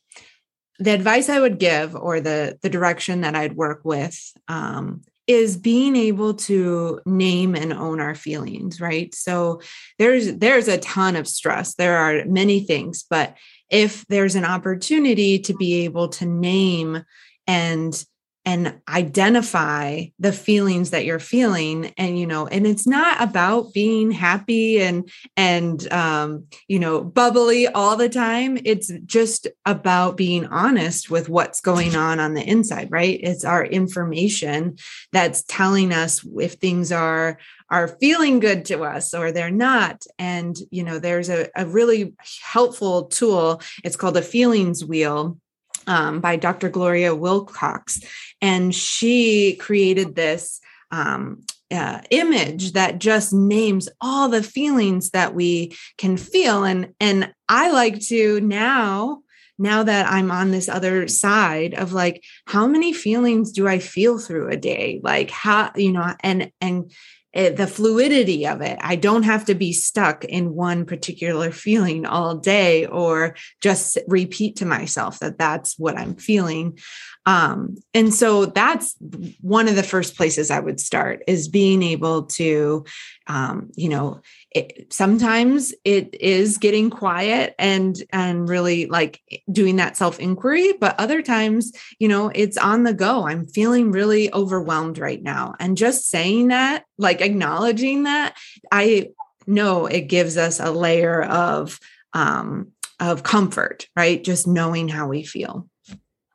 the 0.78 0.92
advice 0.92 1.28
i 1.28 1.40
would 1.40 1.58
give 1.58 1.94
or 1.96 2.20
the 2.20 2.58
the 2.62 2.68
direction 2.68 3.22
that 3.22 3.34
i'd 3.34 3.56
work 3.56 3.80
with 3.84 4.32
um, 4.48 5.02
is 5.26 5.56
being 5.56 5.96
able 5.96 6.34
to 6.34 7.00
name 7.04 7.54
and 7.54 7.72
own 7.72 8.00
our 8.00 8.14
feelings 8.14 8.80
right? 8.80 9.14
So 9.14 9.60
there's 9.98 10.36
there's 10.36 10.68
a 10.68 10.78
ton 10.78 11.16
of 11.16 11.26
stress. 11.26 11.74
There 11.74 11.96
are 11.96 12.24
many 12.24 12.60
things 12.60 13.04
but 13.08 13.36
if 13.70 14.06
there's 14.08 14.36
an 14.36 14.44
opportunity 14.44 15.38
to 15.40 15.54
be 15.54 15.84
able 15.84 16.08
to 16.08 16.26
name 16.26 17.02
and 17.46 18.04
and 18.46 18.80
identify 18.88 20.04
the 20.20 20.32
feelings 20.32 20.90
that 20.90 21.04
you're 21.04 21.18
feeling. 21.18 21.92
And 21.98 22.18
you 22.18 22.26
know 22.26 22.46
and 22.46 22.66
it's 22.66 22.86
not 22.86 23.20
about 23.20 23.74
being 23.74 24.12
happy 24.12 24.80
and 24.80 25.10
and 25.36 25.92
um 25.92 26.44
you 26.68 26.78
know 26.78 27.02
bubbly 27.02 27.66
all 27.66 27.96
the 27.96 28.08
time. 28.08 28.58
It's 28.64 28.90
just 29.04 29.48
about 29.66 30.16
being 30.16 30.46
honest 30.46 31.10
with 31.10 31.28
what's 31.28 31.60
going 31.60 31.96
on 31.96 32.20
on 32.20 32.34
the 32.34 32.48
inside 32.48 32.88
right? 32.90 33.18
It's 33.20 33.44
our 33.44 33.64
information 33.64 34.76
that's 35.12 35.42
telling 35.42 35.92
us 35.92 36.24
if 36.38 36.54
things 36.54 36.92
are 36.92 37.38
are 37.68 37.88
feeling 37.88 38.38
good 38.38 38.64
to 38.66 38.84
us 38.84 39.12
or 39.12 39.32
they're 39.32 39.50
not. 39.50 40.04
And 40.20 40.56
you 40.70 40.84
know 40.84 41.00
there's 41.00 41.28
a, 41.28 41.48
a 41.56 41.66
really 41.66 42.14
helpful 42.42 43.06
tool. 43.06 43.60
It's 43.82 43.96
called 43.96 44.16
a 44.16 44.22
feelings 44.22 44.84
wheel 44.84 45.38
um, 45.86 46.20
by 46.20 46.36
Dr. 46.36 46.68
Gloria 46.68 47.14
Willcox. 47.14 48.04
And 48.40 48.74
she 48.74 49.56
created 49.56 50.14
this 50.14 50.60
um, 50.90 51.42
uh, 51.70 52.00
image 52.10 52.72
that 52.72 52.98
just 52.98 53.32
names 53.32 53.88
all 54.00 54.28
the 54.28 54.42
feelings 54.42 55.10
that 55.10 55.34
we 55.34 55.76
can 55.98 56.16
feel. 56.16 56.64
And, 56.64 56.94
and 57.00 57.32
I 57.48 57.70
like 57.70 58.00
to 58.06 58.40
now, 58.40 59.22
now 59.58 59.82
that 59.82 60.06
I'm 60.06 60.30
on 60.30 60.50
this 60.50 60.68
other 60.68 61.08
side 61.08 61.74
of 61.74 61.92
like, 61.92 62.22
how 62.46 62.66
many 62.66 62.92
feelings 62.92 63.52
do 63.52 63.66
I 63.66 63.78
feel 63.78 64.18
through 64.18 64.50
a 64.50 64.56
day? 64.56 65.00
Like 65.02 65.30
how, 65.30 65.72
you 65.74 65.92
know, 65.92 66.14
and, 66.20 66.52
and, 66.60 66.92
the 67.36 67.66
fluidity 67.66 68.46
of 68.46 68.62
it. 68.62 68.78
I 68.80 68.96
don't 68.96 69.24
have 69.24 69.44
to 69.46 69.54
be 69.54 69.72
stuck 69.72 70.24
in 70.24 70.54
one 70.54 70.86
particular 70.86 71.50
feeling 71.50 72.06
all 72.06 72.36
day 72.36 72.86
or 72.86 73.36
just 73.60 73.98
repeat 74.08 74.56
to 74.56 74.64
myself 74.64 75.18
that 75.18 75.36
that's 75.36 75.78
what 75.78 75.98
I'm 75.98 76.14
feeling. 76.14 76.78
Um, 77.26 77.76
and 77.92 78.14
so 78.14 78.46
that's 78.46 78.94
one 79.40 79.66
of 79.66 79.74
the 79.74 79.82
first 79.82 80.16
places 80.16 80.50
I 80.50 80.60
would 80.60 80.78
start 80.78 81.22
is 81.26 81.48
being 81.48 81.82
able 81.82 82.22
to, 82.26 82.84
um, 83.26 83.70
you 83.74 83.88
know, 83.88 84.20
it, 84.52 84.92
sometimes 84.92 85.74
it 85.84 86.14
is 86.14 86.56
getting 86.56 86.88
quiet 86.88 87.54
and 87.58 88.00
and 88.10 88.48
really 88.48 88.86
like 88.86 89.20
doing 89.50 89.76
that 89.76 89.96
self 89.96 90.18
inquiry 90.18 90.72
but 90.80 90.98
other 90.98 91.20
times 91.20 91.72
you 91.98 92.08
know 92.08 92.30
it's 92.34 92.56
on 92.56 92.84
the 92.84 92.94
go. 92.94 93.26
I'm 93.26 93.46
feeling 93.46 93.90
really 93.90 94.32
overwhelmed 94.32 94.98
right 94.98 95.22
now. 95.22 95.54
And 95.58 95.76
just 95.76 96.08
saying 96.08 96.48
that 96.48 96.84
like 96.96 97.20
acknowledging 97.20 98.04
that 98.04 98.36
i 98.72 99.10
know 99.46 99.86
it 99.86 100.02
gives 100.02 100.36
us 100.36 100.60
a 100.60 100.70
layer 100.70 101.22
of 101.22 101.78
um 102.14 102.72
of 102.98 103.22
comfort 103.22 103.88
right? 103.96 104.22
Just 104.22 104.46
knowing 104.46 104.88
how 104.88 105.08
we 105.08 105.22
feel 105.22 105.68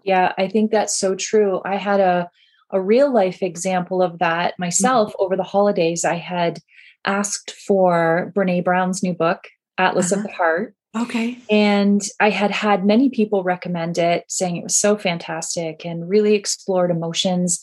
yeah 0.03 0.33
i 0.37 0.47
think 0.47 0.71
that's 0.71 0.95
so 0.95 1.15
true 1.15 1.61
i 1.65 1.75
had 1.75 1.99
a 1.99 2.29
a 2.73 2.81
real 2.81 3.13
life 3.13 3.43
example 3.43 4.01
of 4.01 4.19
that 4.19 4.53
myself 4.57 5.09
mm-hmm. 5.09 5.23
over 5.23 5.35
the 5.35 5.43
holidays 5.43 6.05
i 6.05 6.15
had 6.15 6.59
asked 7.05 7.51
for 7.51 8.31
Brene 8.35 8.63
Brown's 8.63 9.03
new 9.03 9.13
book, 9.13 9.47
Atlas 9.77 10.11
uh-huh. 10.11 10.21
of 10.21 10.27
the 10.27 10.33
Heart. 10.33 10.75
Okay. 10.95 11.37
And 11.49 12.01
I 12.19 12.29
had 12.29 12.51
had 12.51 12.85
many 12.85 13.09
people 13.09 13.43
recommend 13.43 13.97
it, 13.97 14.25
saying 14.27 14.57
it 14.57 14.63
was 14.63 14.77
so 14.77 14.97
fantastic 14.97 15.85
and 15.85 16.09
really 16.09 16.35
explored 16.35 16.91
emotions 16.91 17.61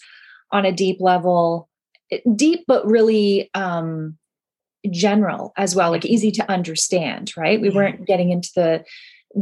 on 0.51 0.65
a 0.65 0.73
deep 0.73 0.99
level, 0.99 1.69
deep, 2.35 2.65
but 2.67 2.87
really 2.87 3.51
um, 3.55 4.17
general 4.91 5.53
as 5.59 5.77
well, 5.77 5.91
like 5.91 6.07
easy 6.07 6.31
to 6.33 6.51
understand, 6.51 7.37
right? 7.37 7.61
We 7.61 7.69
yeah. 7.69 7.75
weren't 7.75 8.07
getting 8.07 8.31
into 8.31 8.51
the 8.55 8.85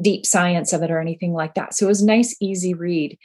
deep 0.00 0.26
science 0.26 0.72
of 0.72 0.82
it 0.82 0.90
or 0.90 1.00
anything 1.00 1.32
like 1.32 1.54
that. 1.54 1.74
So 1.74 1.86
it 1.86 1.88
was 1.88 2.02
a 2.02 2.06
nice, 2.06 2.36
easy 2.40 2.74
read. 2.74 3.18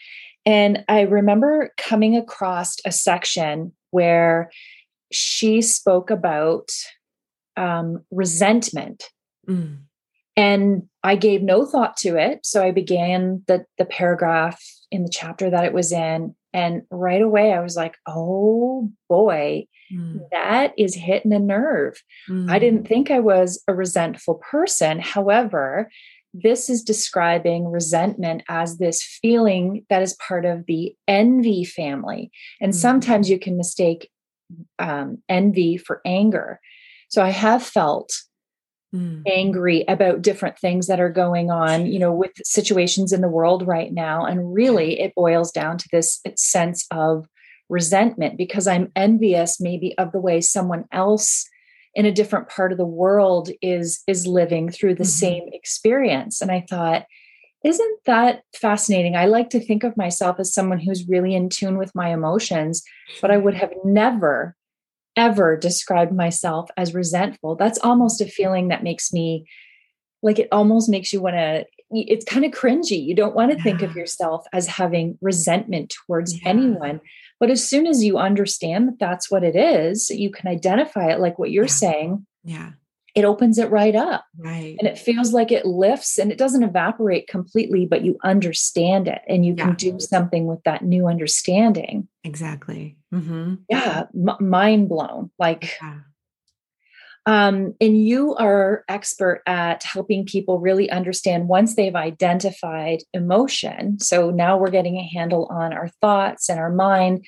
And 0.46 0.84
I 0.88 1.02
remember 1.02 1.72
coming 1.78 2.16
across 2.18 2.76
a 2.86 2.92
section 2.92 3.74
where 3.92 4.52
she 5.12 5.62
spoke 5.62 6.10
about 6.10 6.70
um, 7.58 8.04
resentment. 8.12 9.04
Mm. 9.48 9.80
And 10.38 10.84
I 11.04 11.16
gave 11.16 11.42
no 11.42 11.66
thought 11.66 11.98
to 11.98 12.16
it. 12.16 12.46
So 12.46 12.64
I 12.64 12.72
began 12.72 13.44
the, 13.48 13.66
the 13.78 13.86
paragraph 13.86 14.64
in 14.90 15.04
the 15.04 15.12
chapter 15.12 15.50
that 15.50 15.66
it 15.66 15.74
was 15.74 15.92
in. 15.92 16.36
And 16.54 16.84
right 16.90 17.22
away, 17.22 17.54
I 17.54 17.62
was 17.62 17.76
like, 17.76 17.98
oh 18.08 18.90
boy, 19.10 19.66
mm. 19.94 20.20
that 20.32 20.74
is 20.78 20.96
hitting 20.96 21.34
a 21.34 21.40
nerve. 21.40 22.02
Mm. 22.30 22.50
I 22.50 22.60
didn't 22.60 22.88
think 22.88 23.12
I 23.12 23.20
was 23.20 23.62
a 23.68 23.74
resentful 23.74 24.36
person. 24.36 25.00
However, 25.00 25.90
this 26.34 26.70
is 26.70 26.84
describing 26.84 27.70
resentment 27.70 28.44
as 28.48 28.78
this 28.78 29.04
feeling 29.22 29.86
that 29.90 30.02
is 30.02 30.16
part 30.16 30.46
of 30.46 30.66
the 30.66 30.96
envy 31.08 31.64
family. 31.66 32.32
And 32.62 32.72
mm. 32.72 32.76
sometimes 32.76 33.30
you 33.30 33.38
can 33.38 33.58
mistake 33.58 34.10
um, 34.80 35.22
envy 35.28 35.78
for 35.78 36.02
anger. 36.06 36.60
So 37.10 37.22
I 37.22 37.30
have 37.30 37.64
felt 37.64 38.14
mm. 38.96 39.22
angry 39.28 39.84
about 39.88 40.22
different 40.22 40.58
things 40.58 40.88
that 40.88 41.00
are 41.00 41.10
going 41.10 41.52
on, 41.52 41.86
you 41.86 42.00
know, 42.00 42.14
with 42.14 42.32
situations 42.44 43.12
in 43.12 43.22
the 43.22 43.30
world 43.30 43.68
right 43.68 43.92
now. 43.92 44.26
And 44.26 44.54
really, 44.54 45.00
it 45.00 45.16
boils 45.16 45.52
down 45.52 45.78
to 45.78 45.90
this 45.92 46.22
sense 46.36 46.86
of 46.92 47.28
resentment 47.70 48.38
because 48.38 48.68
I'm 48.68 48.92
envious 48.96 49.60
maybe 49.60 49.98
of 49.98 50.12
the 50.12 50.20
way 50.20 50.42
someone 50.42 50.86
else 50.92 51.46
in 51.94 52.06
a 52.06 52.12
different 52.12 52.48
part 52.48 52.72
of 52.72 52.78
the 52.78 52.86
world 52.86 53.50
is 53.62 54.04
is 54.08 54.28
living 54.28 54.70
through 54.70 54.96
the 54.96 55.04
mm-hmm. 55.04 55.10
same 55.10 55.50
experience 55.54 56.42
and 56.42 56.52
i 56.52 56.66
thought 56.70 57.06
isn't 57.64 58.00
that 58.06 58.44
fascinating 58.56 59.16
i 59.16 59.26
like 59.26 59.50
to 59.50 59.60
think 59.60 59.84
of 59.84 59.98
myself 59.98 60.40
as 60.40 60.54
someone 60.54 60.80
who's 60.80 61.08
really 61.08 61.36
in 61.36 61.50
tune 61.50 61.78
with 61.78 61.94
my 61.96 62.10
emotions 62.10 62.84
but 63.22 63.32
i 63.32 63.38
would 63.38 63.54
have 63.54 63.72
never 63.84 64.56
ever 65.18 65.58
described 65.58 66.14
myself 66.14 66.70
as 66.78 66.94
resentful 66.94 67.56
that's 67.56 67.80
almost 67.80 68.22
a 68.22 68.26
feeling 68.26 68.70
that 68.70 68.84
makes 68.84 69.12
me 69.12 69.46
like 70.22 70.40
it 70.40 70.48
almost 70.52 70.90
makes 70.90 71.12
you 71.12 71.22
want 71.22 71.36
to 71.36 71.66
it's 71.94 72.24
kind 72.24 72.46
of 72.46 72.52
cringy 72.52 73.06
you 73.06 73.14
don't 73.14 73.36
want 73.36 73.52
to 73.52 73.58
yeah. 73.58 73.64
think 73.64 73.82
of 73.82 73.96
yourself 73.96 74.46
as 74.54 74.68
having 74.68 75.18
resentment 75.22 75.94
towards 76.06 76.38
yeah. 76.38 76.50
anyone 76.50 77.02
but 77.42 77.50
as 77.50 77.68
soon 77.68 77.88
as 77.88 78.04
you 78.04 78.18
understand 78.20 78.88
that 78.88 79.00
that's 79.00 79.30
what 79.30 79.44
it 79.44 79.56
is 79.58 80.10
you 80.10 80.30
can 80.30 80.48
identify 80.48 81.12
it 81.12 81.20
like 81.20 81.38
what 81.38 81.52
you're 81.52 81.66
yeah. 81.66 81.70
saying 81.84 82.26
yeah. 82.46 82.72
it 83.16 83.26
opens 83.26 83.58
it 83.58 83.70
right 83.70 83.96
up. 83.96 84.24
Right. 84.38 84.78
And 84.80 84.88
it 84.88 84.98
feels 84.98 85.34
like 85.34 85.52
it 85.52 85.66
lifts 85.66 86.18
and 86.18 86.32
it 86.32 86.38
doesn't 86.38 86.64
evaporate 86.64 87.28
completely 87.28 87.86
but 87.86 88.04
you 88.06 88.18
understand 88.24 89.08
it 89.10 89.22
and 89.28 89.46
you 89.46 89.56
can 89.56 89.76
do 89.76 90.00
something 90.00 90.46
with 90.46 90.64
that 90.64 90.84
new 90.84 91.08
understanding. 91.08 92.08
Exactly. 92.24 92.96
Mm-hmm. 93.14 93.56
yeah 93.70 94.04
m- 94.16 94.38
mind 94.40 94.88
blown 94.88 95.32
like 95.38 95.78
um, 97.26 97.76
and 97.80 98.04
you 98.04 98.36
are 98.36 98.84
expert 98.88 99.44
at 99.46 99.84
helping 99.84 100.26
people 100.26 100.60
really 100.60 100.90
understand 100.90 101.48
once 101.48 101.76
they've 101.76 101.96
identified 101.96 103.04
emotion. 103.14 104.00
So 104.00 104.32
now 104.32 104.58
we're 104.58 104.72
getting 104.72 104.98
a 104.98 105.08
handle 105.08 105.48
on 105.52 105.72
our 105.72 105.90
thoughts 106.02 106.50
and 106.50 106.60
our 106.60 106.72
mind. 106.72 107.26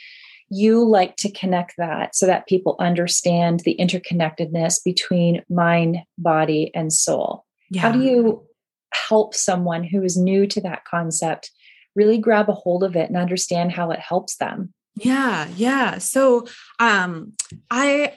You 0.50 0.84
like 0.84 1.16
to 1.18 1.32
connect 1.32 1.76
that 1.78 2.16
so 2.16 2.26
that 2.26 2.48
people 2.48 2.76
understand 2.80 3.62
the 3.62 3.76
interconnectedness 3.80 4.84
between 4.84 5.44
mind, 5.50 6.00
body, 6.18 6.72
and 6.74 6.92
soul. 6.92 7.46
Yeah. 7.70 7.82
How 7.82 7.92
do 7.92 8.02
you 8.02 8.48
help 8.94 9.36
someone 9.36 9.84
who 9.84 10.04
is 10.04 10.18
new 10.18 10.48
to 10.48 10.62
that 10.62 10.86
concept 10.86 11.52
really 11.96 12.18
grab 12.18 12.50
a 12.50 12.54
hold 12.54 12.84
of 12.84 12.96
it 12.96 13.10
and 13.10 13.18
understand 13.18 13.72
how 13.72 13.92
it 13.92 14.00
helps 14.00 14.38
them? 14.38 14.74
Yeah, 14.96 15.48
yeah. 15.56 15.98
So 16.00 16.48
um 16.80 17.34
I 17.70 18.14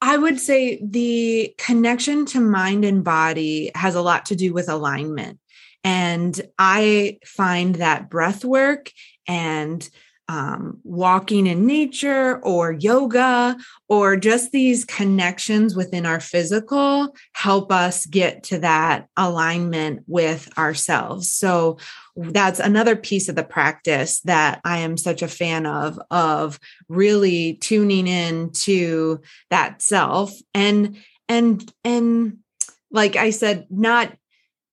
I 0.00 0.16
would 0.16 0.38
say 0.38 0.80
the 0.82 1.54
connection 1.58 2.24
to 2.26 2.40
mind 2.40 2.84
and 2.84 3.02
body 3.02 3.70
has 3.74 3.94
a 3.94 4.02
lot 4.02 4.26
to 4.26 4.36
do 4.36 4.52
with 4.52 4.68
alignment. 4.68 5.38
And 5.84 6.40
I 6.58 7.18
find 7.24 7.76
that 7.76 8.10
breath 8.10 8.44
work 8.44 8.92
and 9.26 9.88
um, 10.28 10.78
walking 10.84 11.46
in 11.46 11.66
nature 11.66 12.38
or 12.42 12.72
yoga 12.72 13.56
or 13.88 14.16
just 14.16 14.52
these 14.52 14.84
connections 14.84 15.74
within 15.74 16.04
our 16.04 16.20
physical 16.20 17.14
help 17.32 17.72
us 17.72 18.04
get 18.06 18.42
to 18.44 18.58
that 18.58 19.08
alignment 19.16 20.02
with 20.06 20.50
ourselves. 20.58 21.32
So 21.32 21.78
that's 22.14 22.60
another 22.60 22.94
piece 22.94 23.28
of 23.28 23.36
the 23.36 23.44
practice 23.44 24.20
that 24.20 24.60
I 24.64 24.78
am 24.78 24.96
such 24.96 25.22
a 25.22 25.28
fan 25.28 25.64
of, 25.66 25.98
of 26.10 26.60
really 26.88 27.54
tuning 27.54 28.06
in 28.06 28.50
to 28.64 29.20
that 29.50 29.80
self 29.80 30.34
and, 30.52 30.98
and, 31.28 31.72
and 31.84 32.38
like 32.90 33.16
I 33.16 33.30
said, 33.30 33.66
not 33.70 34.14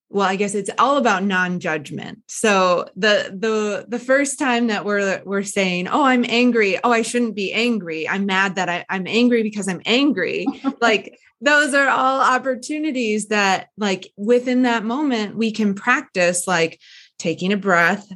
well 0.08 0.26
i 0.26 0.36
guess 0.36 0.54
it's 0.54 0.70
all 0.78 0.96
about 0.96 1.24
non-judgment. 1.24 2.22
So 2.28 2.86
the 2.96 3.36
the 3.36 3.86
the 3.88 3.98
first 3.98 4.38
time 4.38 4.68
that 4.68 4.84
we're 4.84 5.22
we're 5.24 5.42
saying 5.42 5.88
oh 5.88 6.04
i'm 6.04 6.24
angry. 6.28 6.78
Oh 6.82 6.92
i 6.92 7.02
shouldn't 7.02 7.34
be 7.34 7.52
angry. 7.52 8.08
I'm 8.08 8.26
mad 8.26 8.56
that 8.56 8.68
I, 8.68 8.84
i'm 8.88 9.06
angry 9.06 9.42
because 9.42 9.68
i'm 9.68 9.82
angry. 9.86 10.46
Like 10.80 11.18
those 11.40 11.74
are 11.74 11.88
all 11.88 12.20
opportunities 12.20 13.28
that 13.28 13.68
like 13.76 14.10
within 14.16 14.62
that 14.62 14.84
moment 14.84 15.36
we 15.36 15.52
can 15.52 15.74
practice 15.74 16.46
like 16.46 16.80
taking 17.18 17.52
a 17.52 17.56
breath 17.56 18.10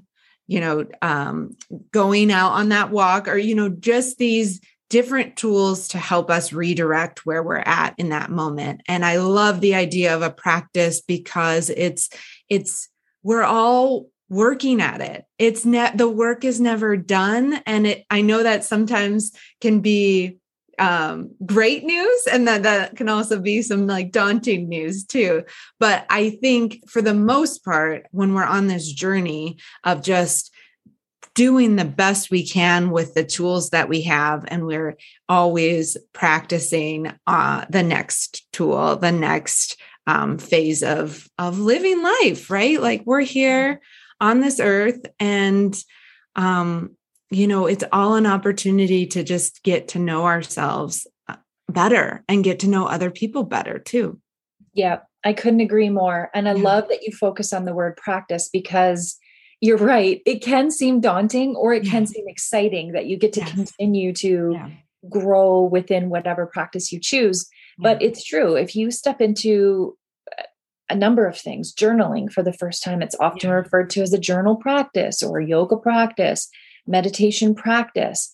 you 0.46 0.60
know 0.60 0.84
um 1.02 1.56
going 1.92 2.30
out 2.32 2.52
on 2.52 2.70
that 2.70 2.90
walk 2.90 3.28
or 3.28 3.36
you 3.36 3.54
know 3.54 3.68
just 3.68 4.18
these 4.18 4.60
different 4.90 5.36
tools 5.36 5.88
to 5.88 5.98
help 5.98 6.30
us 6.30 6.52
redirect 6.52 7.24
where 7.24 7.42
we're 7.42 7.62
at 7.64 7.94
in 7.96 8.10
that 8.10 8.30
moment. 8.30 8.82
And 8.86 9.04
i 9.04 9.16
love 9.16 9.60
the 9.60 9.74
idea 9.74 10.14
of 10.14 10.20
a 10.20 10.30
practice 10.30 11.00
because 11.00 11.70
it's 11.70 12.10
it's 12.50 12.88
we're 13.22 13.44
all 13.44 14.06
working 14.28 14.80
at 14.80 15.00
it. 15.00 15.24
It's 15.38 15.64
net 15.64 15.96
the 15.96 16.08
work 16.08 16.44
is 16.44 16.60
never 16.60 16.96
done. 16.96 17.54
And 17.66 17.86
it 17.86 18.04
i 18.10 18.20
know 18.20 18.42
that 18.42 18.64
sometimes 18.64 19.32
can 19.60 19.80
be 19.80 20.36
um, 20.78 21.32
great 21.44 21.84
news 21.84 22.26
and 22.32 22.48
that 22.48 22.62
that 22.62 22.96
can 22.96 23.10
also 23.10 23.38
be 23.38 23.60
some 23.60 23.86
like 23.86 24.12
daunting 24.12 24.68
news 24.68 25.04
too. 25.04 25.44
But 25.78 26.04
i 26.10 26.30
think 26.30 26.88
for 26.88 27.00
the 27.00 27.14
most 27.14 27.64
part 27.64 28.06
when 28.10 28.34
we're 28.34 28.44
on 28.44 28.66
this 28.66 28.90
journey 28.90 29.58
of 29.84 30.02
just 30.02 30.49
doing 31.34 31.76
the 31.76 31.84
best 31.84 32.30
we 32.30 32.46
can 32.46 32.90
with 32.90 33.14
the 33.14 33.24
tools 33.24 33.70
that 33.70 33.88
we 33.88 34.02
have 34.02 34.44
and 34.48 34.66
we're 34.66 34.96
always 35.28 35.96
practicing 36.12 37.12
uh, 37.26 37.64
the 37.70 37.82
next 37.82 38.46
tool 38.52 38.96
the 38.96 39.12
next 39.12 39.80
um, 40.06 40.38
phase 40.38 40.82
of 40.82 41.28
of 41.38 41.58
living 41.58 42.02
life 42.02 42.50
right 42.50 42.80
like 42.80 43.02
we're 43.06 43.20
here 43.20 43.80
on 44.20 44.40
this 44.40 44.60
earth 44.60 45.00
and 45.18 45.76
um, 46.36 46.96
you 47.30 47.46
know 47.46 47.66
it's 47.66 47.84
all 47.92 48.14
an 48.14 48.26
opportunity 48.26 49.06
to 49.06 49.22
just 49.22 49.62
get 49.62 49.88
to 49.88 49.98
know 49.98 50.24
ourselves 50.24 51.06
uh, 51.28 51.36
better 51.68 52.24
and 52.28 52.44
get 52.44 52.60
to 52.60 52.68
know 52.68 52.86
other 52.86 53.10
people 53.10 53.44
better 53.44 53.78
too 53.78 54.18
yeah 54.74 54.98
i 55.24 55.32
couldn't 55.32 55.60
agree 55.60 55.90
more 55.90 56.28
and 56.34 56.48
i 56.48 56.54
yeah. 56.54 56.62
love 56.62 56.88
that 56.88 57.02
you 57.02 57.12
focus 57.12 57.52
on 57.52 57.66
the 57.66 57.74
word 57.74 57.96
practice 57.96 58.48
because 58.52 59.19
you're 59.60 59.76
right. 59.76 60.22
It 60.24 60.42
can 60.42 60.70
seem 60.70 61.00
daunting 61.00 61.54
or 61.54 61.74
it 61.74 61.84
can 61.84 62.04
mm-hmm. 62.04 62.12
seem 62.12 62.24
exciting 62.28 62.92
that 62.92 63.06
you 63.06 63.18
get 63.18 63.34
to 63.34 63.40
yes. 63.40 63.52
continue 63.52 64.12
to 64.14 64.52
yeah. 64.54 64.70
grow 65.08 65.62
within 65.62 66.08
whatever 66.08 66.46
practice 66.46 66.90
you 66.90 66.98
choose. 66.98 67.48
Yeah. 67.78 67.82
But 67.82 68.02
it's 68.02 68.24
true. 68.24 68.56
If 68.56 68.74
you 68.74 68.90
step 68.90 69.20
into 69.20 69.96
uh, 70.38 70.44
a 70.88 70.94
number 70.94 71.26
of 71.26 71.38
things, 71.38 71.74
journaling 71.74 72.32
for 72.32 72.42
the 72.42 72.54
first 72.54 72.82
time, 72.82 73.02
it's 73.02 73.16
often 73.20 73.50
yeah. 73.50 73.56
referred 73.56 73.90
to 73.90 74.02
as 74.02 74.14
a 74.14 74.18
journal 74.18 74.56
practice 74.56 75.22
or 75.22 75.40
yoga 75.40 75.76
practice, 75.76 76.48
meditation 76.86 77.54
practice. 77.54 78.30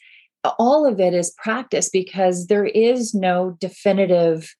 All 0.60 0.86
of 0.86 1.00
it 1.00 1.12
is 1.12 1.34
practice 1.36 1.88
because 1.88 2.46
there 2.46 2.66
is 2.66 3.14
no 3.14 3.56
definitive 3.58 4.54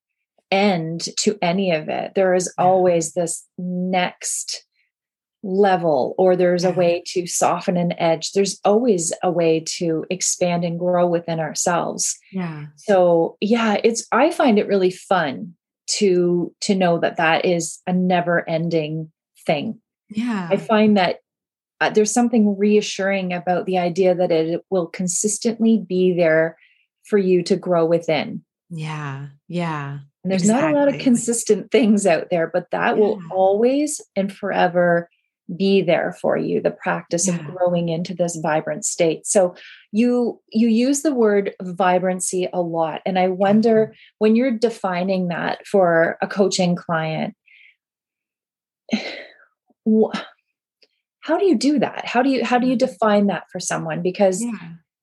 end 0.51 1.09
to 1.19 1.39
any 1.41 1.71
of 1.71 1.89
it. 1.89 2.17
There 2.17 2.35
is 2.35 2.53
always 2.59 3.13
this 3.13 3.47
next 3.57 4.66
level 5.47 6.15
or 6.19 6.35
there's 6.35 6.65
a 6.65 6.71
way 6.71 7.03
to 7.07 7.27
soften 7.27 7.77
an 7.77 7.93
edge 8.01 8.33
there's 8.33 8.61
always 8.65 9.13
a 9.23 9.31
way 9.31 9.61
to 9.61 10.05
expand 10.11 10.65
and 10.65 10.79
grow 10.79 11.07
within 11.07 11.39
ourselves. 11.39 12.19
Yeah. 12.33 12.67
So 12.77 13.37
yeah 13.41 13.77
it's 13.85 14.07
i 14.13 14.31
find 14.31 14.59
it 14.59 14.67
really 14.67 14.91
fun 14.91 15.55
to 15.87 16.55
to 16.61 16.75
know 16.75 16.99
that 16.99 17.17
that 17.17 17.45
is 17.45 17.81
a 17.87 17.93
never 17.93 18.49
ending 18.49 19.11
thing 19.47 19.81
yeah. 20.11 20.49
i 20.51 20.57
find 20.57 20.97
that 20.97 21.21
uh, 21.81 21.91
there's 21.91 22.13
something 22.13 22.57
reassuring 22.59 23.33
about 23.33 23.67
the 23.67 23.79
idea 23.79 24.15
that 24.15 24.33
it 24.33 24.65
will 24.71 24.87
consistently 24.87 25.77
be 25.77 26.15
there 26.15 26.57
for 27.05 27.19
you 27.19 27.43
to 27.43 27.55
grow 27.55 27.85
within. 27.85 28.43
Yeah 28.71 29.27
yeah 29.47 29.99
and 30.25 30.33
there's 30.33 30.43
exactly. 30.43 30.73
not 30.73 30.75
a 30.75 30.79
lot 30.79 30.95
of 30.95 31.01
consistent 31.01 31.71
things 31.71 32.05
out 32.07 32.31
there 32.31 32.51
but 32.53 32.71
that 32.73 32.97
yeah. 32.97 33.01
will 33.01 33.21
always 33.31 34.01
and 34.17 34.33
forever 34.33 35.09
be 35.55 35.81
there 35.81 36.17
for 36.21 36.37
you 36.37 36.61
the 36.61 36.71
practice 36.71 37.29
yeah. 37.29 37.35
of 37.37 37.45
growing 37.45 37.89
into 37.89 38.15
this 38.15 38.37
vibrant 38.43 38.85
state 38.85 39.25
so 39.27 39.55
you 39.93 40.41
you 40.51 40.67
use 40.69 41.03
the 41.03 41.15
word 41.15 41.55
vibrancy 41.63 42.49
a 42.53 42.61
lot 42.61 43.01
and 43.07 43.17
i 43.19 43.29
wonder 43.29 43.87
mm-hmm. 43.87 43.93
when 44.19 44.35
you're 44.35 44.51
defining 44.51 45.29
that 45.29 45.65
for 45.67 46.19
a 46.21 46.27
coaching 46.27 46.75
client 46.75 47.37
how 51.21 51.39
do 51.39 51.45
you 51.45 51.57
do 51.57 51.79
that 51.79 52.05
how 52.05 52.23
do 52.23 52.31
you 52.31 52.45
how 52.45 52.59
do 52.59 52.67
you 52.67 52.77
mm-hmm. 52.77 52.87
define 52.87 53.29
that 53.29 53.45
for 53.53 53.61
someone 53.61 54.03
because 54.03 54.43
yeah. 54.43 54.51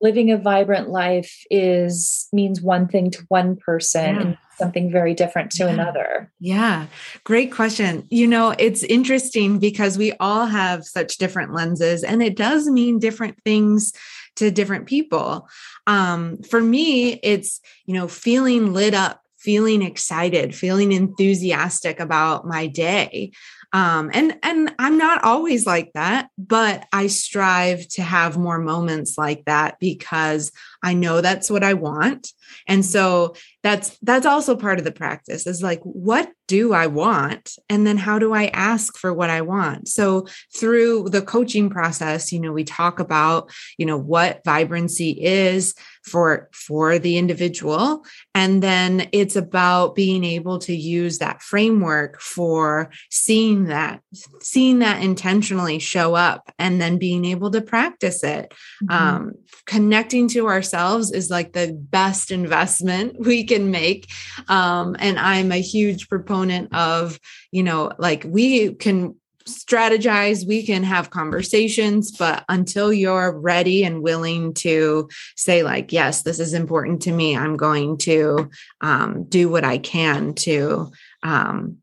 living 0.02 0.30
a 0.30 0.38
vibrant 0.38 0.90
life 0.90 1.44
is 1.50 2.28
means 2.34 2.62
one 2.62 2.88
thing 2.88 3.10
to 3.10 3.24
one 3.30 3.56
person 3.56 4.16
yeah. 4.16 4.22
and 4.22 4.38
something 4.58 4.92
very 4.92 5.14
different 5.14 5.52
to 5.52 5.64
yeah. 5.64 5.70
another? 5.70 6.32
Yeah, 6.40 6.88
great 7.24 7.52
question. 7.52 8.08
You 8.10 8.28
know, 8.28 8.56
it's 8.58 8.84
interesting 8.84 9.60
because 9.60 9.98
we 9.98 10.14
all 10.20 10.46
have 10.46 10.86
such 10.86 11.18
different 11.18 11.54
lenses 11.54 12.04
and 12.04 12.22
it 12.22 12.36
does 12.36 12.68
mean 12.68 13.00
different 13.00 13.38
things 13.44 13.94
to 14.36 14.52
different 14.52 14.88
people. 14.88 15.48
Um, 15.88 16.42
for 16.44 16.62
me, 16.62 17.14
it's, 17.24 17.62
you 17.86 17.94
know, 17.94 18.08
feeling 18.08 18.74
lit 18.74 18.94
up, 18.94 19.22
feeling 19.38 19.82
excited, 19.82 20.56
feeling 20.56 20.92
enthusiastic 20.92 22.00
about 22.00 22.48
my 22.48 22.68
day. 22.68 23.32
um, 23.74 24.12
and 24.14 24.38
and 24.44 24.74
i'm 24.80 24.98
not 24.98 25.24
always 25.24 25.66
like 25.66 25.92
that 25.94 26.30
but 26.38 26.86
i 26.94 27.08
strive 27.08 27.88
to 27.90 28.02
have 28.02 28.38
more 28.38 28.60
moments 28.60 29.18
like 29.18 29.44
that 29.46 29.78
because 29.80 30.52
i 30.84 30.94
know 30.94 31.22
that's 31.22 31.50
what 31.50 31.64
i 31.64 31.74
want. 31.74 32.30
And 32.68 32.86
so 32.86 33.36
that's 33.64 33.98
that's 34.00 34.26
also 34.26 34.56
part 34.56 34.78
of 34.78 34.86
the 34.86 34.92
practice 34.92 35.48
is 35.48 35.64
like 35.64 35.82
what 35.84 36.30
do 36.48 36.74
i 36.74 36.88
want? 36.88 37.56
And 37.70 37.88
then 37.88 37.98
how 37.98 38.20
do 38.20 38.34
i 38.34 38.48
ask 38.48 38.98
for 38.98 39.14
what 39.14 39.30
i 39.30 39.42
want? 39.42 39.88
So 39.88 40.28
through 40.56 41.10
the 41.10 41.22
coaching 41.22 41.70
process 41.70 42.32
you 42.32 42.40
know 42.40 42.52
we 42.52 42.64
talk 42.64 43.00
about 43.00 43.52
you 43.78 43.86
know 43.86 43.98
what 43.98 44.44
vibrancy 44.44 45.12
is 45.22 45.74
for 46.04 46.50
for 46.54 47.00
the 47.00 47.18
individual. 47.18 48.06
And 48.36 48.62
then 48.62 49.08
it's 49.12 49.36
about 49.36 49.96
being 49.96 50.24
able 50.24 50.60
to 50.60 50.76
use 50.76 51.20
that 51.20 51.42
framework 51.42 52.20
for 52.20 52.92
seeing 53.10 53.66
that 53.66 54.02
seeing 54.42 54.80
that 54.80 55.02
intentionally 55.02 55.80
show 55.80 56.14
up 56.14 56.52
and 56.60 56.82
then 56.82 56.98
being 56.98 57.26
able 57.26 57.52
to 57.52 57.62
practice 57.62 58.24
it 58.24 58.54
mm-hmm. 58.84 58.92
um, 58.92 59.32
connecting 59.66 60.28
to 60.28 60.48
ourselves 60.48 60.73
is 60.74 61.30
like 61.30 61.54
the 61.54 61.74
best 61.74 62.32
investment 62.32 63.20
we 63.26 63.44
can 63.44 63.72
make 63.72 64.10
um, 64.48 64.96
and 65.00 65.20
i'm 65.20 65.52
a 65.52 65.62
huge 65.62 66.10
proponent 66.10 66.74
of 66.74 67.20
you 67.52 67.64
know 67.64 67.92
like 67.98 68.26
we 68.28 68.74
can 68.76 69.16
strategize, 69.46 70.48
we 70.48 70.66
can 70.66 70.84
have 70.84 71.10
conversations, 71.10 72.12
but 72.12 72.46
until 72.48 72.94
you're 72.94 73.38
ready 73.38 73.84
and 73.84 74.02
willing 74.02 74.54
to 74.54 75.10
say, 75.36 75.64
like, 75.64 75.92
yes, 75.92 76.24
this 76.24 76.40
is 76.40 76.54
important 76.54 77.02
to 77.04 77.12
me, 77.12 77.36
I'm 77.36 77.58
going 77.58 77.98
to 78.00 78.50
um, 78.82 79.26
do 79.26 79.50
what 79.50 79.64
I 79.64 79.78
can 79.78 80.34
to 80.36 80.92
um, 81.24 81.78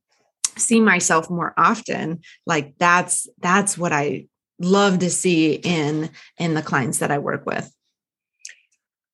see 0.56 0.80
myself 0.80 1.30
more 1.30 1.52
often. 1.56 2.20
Like 2.46 2.74
that's 2.78 3.28
that's 3.38 3.76
what 3.76 3.92
I 3.92 4.26
love 4.58 5.00
to 5.00 5.10
see 5.10 5.54
in 5.54 6.10
in 6.38 6.54
the 6.54 6.62
clients 6.62 6.98
that 6.98 7.10
I 7.10 7.18
work 7.18 7.46
with. 7.46 7.70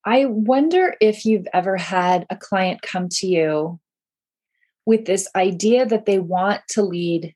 I 0.06 0.26
wonder 0.26 0.94
if 1.00 1.26
you've 1.26 1.48
ever 1.52 1.76
had 1.76 2.26
a 2.30 2.36
client 2.36 2.80
come 2.80 3.08
to 3.10 3.26
you 3.26 3.80
with 4.86 5.04
this 5.04 5.28
idea 5.34 5.84
that 5.84 6.06
they 6.06 6.20
want 6.20 6.62
to 6.70 6.82
lead 6.82 7.34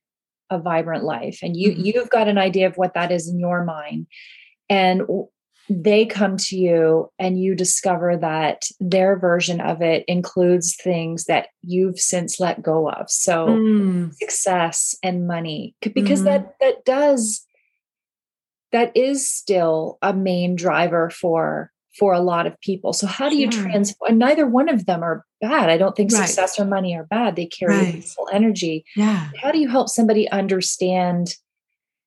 a 0.50 0.58
vibrant 0.58 1.04
life 1.04 1.40
and 1.42 1.56
you 1.56 1.72
mm-hmm. 1.72 1.84
you've 1.84 2.10
got 2.10 2.28
an 2.28 2.38
idea 2.38 2.66
of 2.66 2.76
what 2.76 2.94
that 2.94 3.12
is 3.12 3.28
in 3.28 3.38
your 3.38 3.64
mind 3.64 4.06
and 4.68 5.02
they 5.68 6.04
come 6.04 6.36
to 6.36 6.56
you 6.56 7.08
and 7.20 7.40
you 7.40 7.54
discover 7.54 8.16
that 8.16 8.64
their 8.80 9.16
version 9.16 9.60
of 9.60 9.80
it 9.80 10.04
includes 10.08 10.74
things 10.74 11.26
that 11.26 11.48
you've 11.62 12.00
since 12.00 12.40
let 12.40 12.60
go 12.62 12.90
of 12.90 13.08
so 13.08 13.46
mm. 13.46 14.12
success 14.14 14.96
and 15.04 15.28
money 15.28 15.74
because 15.80 16.22
mm-hmm. 16.22 16.24
that 16.24 16.54
that 16.60 16.84
does 16.84 17.46
that 18.72 18.96
is 18.96 19.30
still 19.30 19.98
a 20.02 20.12
main 20.12 20.56
driver 20.56 21.10
for 21.10 21.70
for 22.00 22.14
a 22.14 22.20
lot 22.20 22.46
of 22.46 22.58
people. 22.62 22.94
So 22.94 23.06
how 23.06 23.28
do 23.28 23.36
you 23.36 23.52
sure. 23.52 23.62
transform? 23.62 24.16
neither 24.16 24.46
one 24.46 24.70
of 24.70 24.86
them 24.86 25.02
are 25.02 25.22
bad. 25.42 25.68
I 25.68 25.76
don't 25.76 25.94
think 25.94 26.10
right. 26.10 26.26
success 26.26 26.58
or 26.58 26.64
money 26.64 26.96
are 26.96 27.04
bad. 27.04 27.36
They 27.36 27.44
carry 27.44 27.74
right. 27.74 28.04
full 28.04 28.26
energy. 28.32 28.86
Yeah. 28.96 29.28
How 29.40 29.52
do 29.52 29.58
you 29.58 29.68
help 29.68 29.90
somebody 29.90 30.28
understand 30.30 31.34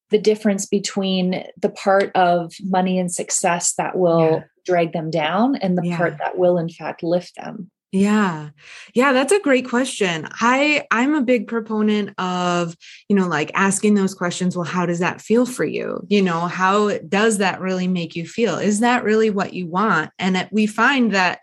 the 0.10 0.18
difference 0.18 0.66
between 0.66 1.46
the 1.62 1.70
part 1.70 2.12
of 2.16 2.54
money 2.64 2.98
and 2.98 3.12
success 3.12 3.76
that 3.76 3.96
will 3.96 4.32
yeah. 4.32 4.44
drag 4.66 4.94
them 4.94 5.12
down 5.12 5.58
and 5.58 5.78
the 5.78 5.88
yeah. 5.88 5.98
part 5.98 6.18
that 6.18 6.40
will 6.40 6.58
in 6.58 6.70
fact 6.70 7.04
lift 7.04 7.36
them? 7.36 7.70
Yeah. 7.94 8.50
Yeah, 8.96 9.14
that's 9.14 9.32
a 9.32 9.40
great 9.40 9.70
question. 9.70 10.28
I 10.42 10.88
I'm 10.90 11.14
a 11.14 11.22
big 11.22 11.48
proponent 11.48 12.10
of, 12.18 12.76
you 13.08 13.16
know, 13.16 13.28
like 13.28 13.52
asking 13.54 13.94
those 13.94 14.16
questions, 14.16 14.58
well, 14.58 14.66
how 14.66 14.88
does 14.88 14.98
that 14.98 15.22
feel 15.22 15.46
for 15.46 15.64
you? 15.64 16.04
You 16.10 16.24
know, 16.24 16.48
how 16.48 16.98
does 16.98 17.38
that 17.38 17.62
really 17.62 17.88
make 17.88 18.16
you 18.16 18.28
feel? 18.28 18.58
Is 18.58 18.80
that 18.80 19.04
really 19.04 19.30
what 19.30 19.54
you 19.54 19.68
want? 19.68 20.10
And 20.18 20.36
it, 20.36 20.50
we 20.52 20.66
find 20.66 21.14
that 21.14 21.42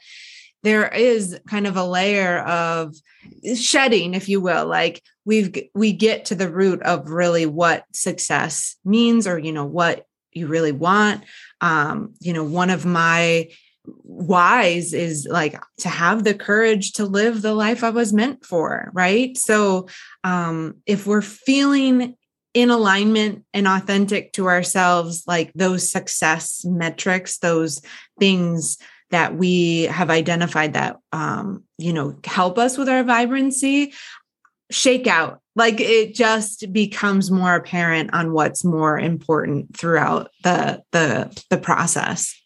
there 0.64 0.88
is 0.88 1.38
kind 1.48 1.68
of 1.68 1.76
a 1.76 1.84
layer 1.84 2.40
of 2.40 2.96
shedding 3.54 4.14
if 4.14 4.28
you 4.28 4.40
will 4.40 4.66
like 4.66 5.02
we've 5.24 5.54
we 5.74 5.92
get 5.92 6.24
to 6.26 6.34
the 6.34 6.50
root 6.50 6.82
of 6.82 7.08
really 7.10 7.46
what 7.46 7.84
success 7.92 8.76
means 8.84 9.26
or 9.26 9.38
you 9.38 9.52
know 9.52 9.64
what 9.64 10.06
you 10.32 10.46
really 10.46 10.72
want 10.72 11.22
um 11.60 12.12
you 12.20 12.32
know 12.32 12.44
one 12.44 12.70
of 12.70 12.84
my 12.84 13.48
wise 14.02 14.92
is 14.92 15.26
like 15.30 15.60
to 15.78 15.88
have 15.88 16.24
the 16.24 16.34
courage 16.34 16.92
to 16.92 17.04
live 17.04 17.42
the 17.42 17.54
life 17.54 17.84
I 17.84 17.90
was 17.90 18.12
meant 18.12 18.44
for, 18.44 18.90
right? 18.92 19.36
So 19.36 19.88
um 20.24 20.76
if 20.86 21.06
we're 21.06 21.22
feeling 21.22 22.16
in 22.52 22.70
alignment 22.70 23.44
and 23.54 23.68
authentic 23.68 24.32
to 24.32 24.48
ourselves 24.48 25.22
like 25.26 25.52
those 25.54 25.90
success 25.90 26.64
metrics, 26.64 27.38
those 27.38 27.80
things 28.18 28.76
that 29.10 29.36
we 29.36 29.82
have 29.82 30.10
identified 30.10 30.74
that 30.74 30.96
um 31.12 31.64
you 31.78 31.92
know 31.92 32.16
help 32.24 32.58
us 32.58 32.78
with 32.78 32.88
our 32.88 33.02
vibrancy 33.04 33.92
shake 34.70 35.06
out 35.06 35.40
like 35.56 35.80
it 35.80 36.14
just 36.14 36.72
becomes 36.72 37.30
more 37.30 37.54
apparent 37.54 38.14
on 38.14 38.32
what's 38.32 38.64
more 38.64 38.98
important 38.98 39.76
throughout 39.76 40.30
the 40.44 40.82
the 40.92 41.44
the 41.50 41.58
process 41.58 42.39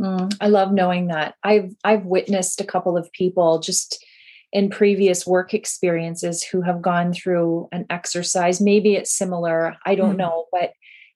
Mm, 0.00 0.34
I 0.40 0.48
love 0.48 0.72
knowing 0.72 1.08
that. 1.08 1.34
I've 1.42 1.74
I've 1.84 2.04
witnessed 2.04 2.60
a 2.60 2.66
couple 2.66 2.96
of 2.96 3.12
people 3.12 3.60
just 3.60 4.04
in 4.52 4.70
previous 4.70 5.26
work 5.26 5.52
experiences 5.52 6.42
who 6.42 6.62
have 6.62 6.80
gone 6.80 7.12
through 7.12 7.68
an 7.72 7.86
exercise. 7.90 8.60
Maybe 8.60 8.94
it's 8.94 9.12
similar, 9.12 9.76
I 9.84 9.96
don't 9.96 10.14
mm. 10.14 10.18
know, 10.18 10.46
but 10.52 10.72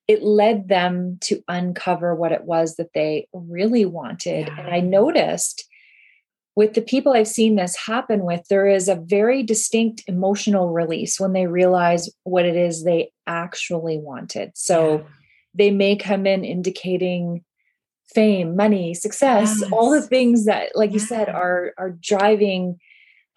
it 0.09 0.23
led 0.23 0.67
them 0.67 1.17
to 1.21 1.41
uncover 1.47 2.13
what 2.15 2.33
it 2.33 2.43
was 2.43 2.75
that 2.75 2.93
they 2.93 3.27
really 3.31 3.85
wanted. 3.85 4.47
Yeah. 4.47 4.59
And 4.59 4.67
I 4.73 4.81
noticed 4.81 5.65
with 6.55 6.73
the 6.73 6.81
people 6.81 7.13
I've 7.13 7.27
seen 7.27 7.55
this 7.55 7.77
happen 7.77 8.25
with, 8.25 8.41
there 8.49 8.67
is 8.67 8.89
a 8.89 8.95
very 8.95 9.43
distinct 9.43 10.03
emotional 10.07 10.71
release 10.73 11.17
when 11.17 11.31
they 11.31 11.47
realize 11.47 12.09
what 12.23 12.45
it 12.45 12.57
is 12.57 12.83
they 12.83 13.11
actually 13.27 13.97
wanted. 13.97 14.51
So 14.55 14.97
yeah. 14.97 15.03
they 15.53 15.71
may 15.71 15.95
come 15.95 16.27
in 16.27 16.43
indicating 16.43 17.45
fame, 18.13 18.55
money, 18.55 18.93
success, 18.93 19.59
yes. 19.61 19.71
all 19.71 19.91
the 19.91 20.01
things 20.01 20.45
that, 20.45 20.75
like 20.75 20.91
you 20.91 20.99
said, 20.99 21.29
are 21.29 21.73
are 21.77 21.91
driving 22.01 22.79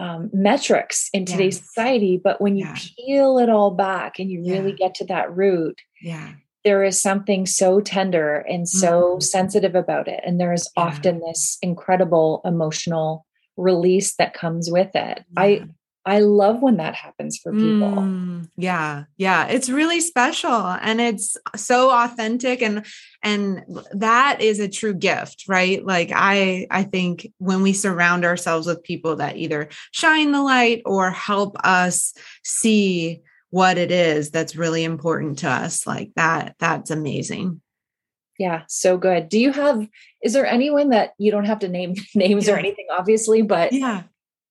um, 0.00 0.30
metrics 0.32 1.08
in 1.12 1.24
today's 1.24 1.58
yes. 1.58 1.66
society. 1.66 2.20
But 2.22 2.40
when 2.40 2.56
you 2.56 2.66
yeah. 2.66 2.76
peel 2.96 3.38
it 3.38 3.48
all 3.48 3.70
back 3.70 4.18
and 4.18 4.30
you 4.30 4.42
really 4.44 4.72
get 4.72 4.94
to 4.96 5.04
that 5.06 5.34
root, 5.36 5.80
yeah, 6.00 6.32
there 6.64 6.84
is 6.84 7.00
something 7.00 7.46
so 7.46 7.80
tender 7.80 8.38
and 8.48 8.68
so 8.68 9.02
mm-hmm. 9.02 9.20
sensitive 9.20 9.74
about 9.74 10.08
it, 10.08 10.20
and 10.24 10.40
there 10.40 10.52
is 10.52 10.68
yeah. 10.76 10.84
often 10.84 11.20
this 11.20 11.58
incredible 11.62 12.40
emotional 12.44 13.26
release 13.56 14.14
that 14.16 14.34
comes 14.34 14.70
with 14.70 14.94
it. 14.94 15.24
I 15.36 15.64
I 16.04 16.18
love 16.18 16.62
when 16.62 16.78
that 16.78 16.96
happens 16.96 17.38
for 17.38 17.52
people. 17.52 17.92
Mm, 17.92 18.48
yeah. 18.56 19.04
Yeah, 19.16 19.46
it's 19.46 19.68
really 19.68 20.00
special 20.00 20.50
and 20.50 21.00
it's 21.00 21.36
so 21.54 21.90
authentic 21.90 22.60
and 22.60 22.84
and 23.22 23.62
that 23.92 24.40
is 24.40 24.58
a 24.58 24.68
true 24.68 24.94
gift, 24.94 25.44
right? 25.46 25.84
Like 25.84 26.10
I 26.12 26.66
I 26.70 26.82
think 26.82 27.28
when 27.38 27.62
we 27.62 27.72
surround 27.72 28.24
ourselves 28.24 28.66
with 28.66 28.82
people 28.82 29.16
that 29.16 29.36
either 29.36 29.68
shine 29.92 30.32
the 30.32 30.42
light 30.42 30.82
or 30.84 31.10
help 31.10 31.56
us 31.62 32.14
see 32.42 33.22
what 33.50 33.78
it 33.78 33.92
is 33.92 34.30
that's 34.30 34.56
really 34.56 34.82
important 34.82 35.38
to 35.40 35.48
us, 35.48 35.86
like 35.86 36.10
that 36.16 36.56
that's 36.58 36.90
amazing. 36.90 37.60
Yeah, 38.38 38.62
so 38.66 38.96
good. 38.96 39.28
Do 39.28 39.38
you 39.38 39.52
have 39.52 39.86
is 40.20 40.32
there 40.32 40.46
anyone 40.46 40.88
that 40.88 41.12
you 41.18 41.30
don't 41.30 41.44
have 41.44 41.60
to 41.60 41.68
name 41.68 41.94
names 42.16 42.48
yeah. 42.48 42.54
or 42.54 42.56
anything 42.56 42.86
obviously, 42.90 43.42
but 43.42 43.72
yeah 43.72 44.02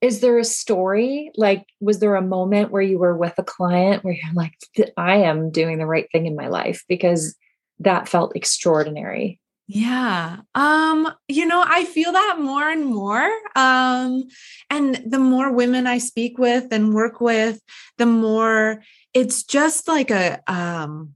is 0.01 0.19
there 0.19 0.39
a 0.39 0.43
story? 0.43 1.31
Like 1.35 1.65
was 1.79 1.99
there 1.99 2.15
a 2.15 2.21
moment 2.21 2.71
where 2.71 2.81
you 2.81 2.97
were 2.97 3.15
with 3.15 3.35
a 3.37 3.43
client 3.43 4.03
where 4.03 4.15
you're 4.15 4.33
like 4.33 4.53
i 4.97 5.17
am 5.17 5.51
doing 5.51 5.77
the 5.77 5.85
right 5.85 6.07
thing 6.11 6.25
in 6.25 6.35
my 6.35 6.47
life 6.47 6.83
because 6.89 7.35
that 7.79 8.09
felt 8.09 8.35
extraordinary? 8.35 9.39
Yeah 9.67 10.37
um 10.53 11.09
you 11.29 11.45
know 11.45 11.63
i 11.65 11.85
feel 11.85 12.11
that 12.11 12.39
more 12.41 12.69
and 12.69 12.85
more 12.85 13.29
um 13.55 14.23
and 14.69 15.01
the 15.05 15.19
more 15.19 15.49
women 15.53 15.87
i 15.87 15.97
speak 15.97 16.37
with 16.37 16.65
and 16.71 16.93
work 16.93 17.21
with 17.21 17.61
the 17.97 18.05
more 18.05 18.83
it's 19.13 19.43
just 19.43 19.87
like 19.87 20.11
a 20.11 20.41
um 20.47 21.13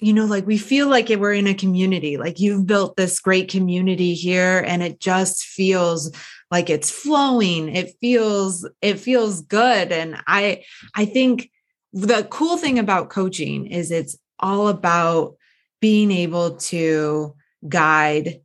you 0.00 0.12
know, 0.12 0.26
like 0.26 0.46
we 0.46 0.58
feel 0.58 0.88
like 0.88 1.08
we're 1.08 1.32
in 1.32 1.48
a 1.48 1.54
community, 1.54 2.16
like 2.16 2.38
you've 2.38 2.66
built 2.66 2.96
this 2.96 3.18
great 3.18 3.48
community 3.48 4.14
here 4.14 4.62
and 4.64 4.82
it 4.82 5.00
just 5.00 5.44
feels 5.44 6.12
like 6.50 6.70
it's 6.70 6.90
flowing 6.90 7.68
it 7.74 7.94
feels 8.00 8.68
it 8.80 8.98
feels 8.98 9.42
good 9.42 9.92
and 9.92 10.16
i 10.26 10.62
i 10.94 11.04
think 11.04 11.50
the 11.92 12.26
cool 12.30 12.56
thing 12.56 12.78
about 12.78 13.10
coaching 13.10 13.66
is 13.66 13.90
it's 13.90 14.16
all 14.38 14.68
about 14.68 15.36
being 15.80 16.10
able 16.10 16.56
to 16.56 17.34
guide 17.68 18.40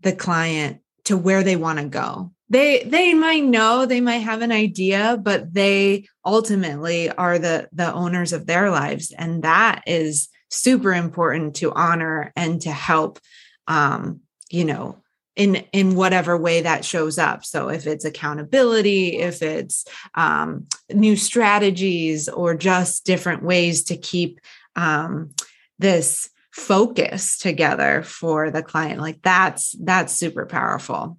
the 0.00 0.12
client 0.12 0.80
to 1.04 1.16
where 1.16 1.42
they 1.42 1.56
want 1.56 1.78
to 1.78 1.86
go. 1.86 2.32
They 2.50 2.82
they 2.84 3.14
might 3.14 3.44
know 3.44 3.84
they 3.84 4.00
might 4.00 4.18
have 4.18 4.40
an 4.40 4.52
idea 4.52 5.18
but 5.22 5.52
they 5.52 6.06
ultimately 6.24 7.10
are 7.10 7.38
the 7.38 7.68
the 7.72 7.92
owners 7.92 8.32
of 8.32 8.46
their 8.46 8.70
lives 8.70 9.12
and 9.16 9.42
that 9.42 9.82
is 9.86 10.28
super 10.50 10.94
important 10.94 11.56
to 11.56 11.72
honor 11.72 12.32
and 12.36 12.62
to 12.62 12.72
help 12.72 13.18
um 13.66 14.20
you 14.50 14.64
know 14.64 14.96
in 15.38 15.64
in 15.72 15.94
whatever 15.94 16.36
way 16.36 16.60
that 16.60 16.84
shows 16.84 17.16
up. 17.16 17.44
So 17.44 17.70
if 17.70 17.86
it's 17.86 18.04
accountability 18.04 19.18
if 19.18 19.40
it's 19.40 19.86
um, 20.14 20.66
new 20.92 21.16
strategies 21.16 22.28
or 22.28 22.54
just 22.54 23.06
different 23.06 23.44
ways 23.44 23.84
to 23.84 23.96
keep 23.96 24.40
um, 24.76 25.30
this 25.78 26.28
focus 26.50 27.38
together 27.38 28.02
for 28.02 28.50
the 28.50 28.64
client 28.64 29.00
like 29.00 29.22
that's 29.22 29.76
that's 29.80 30.12
super 30.12 30.44
powerful. 30.44 31.16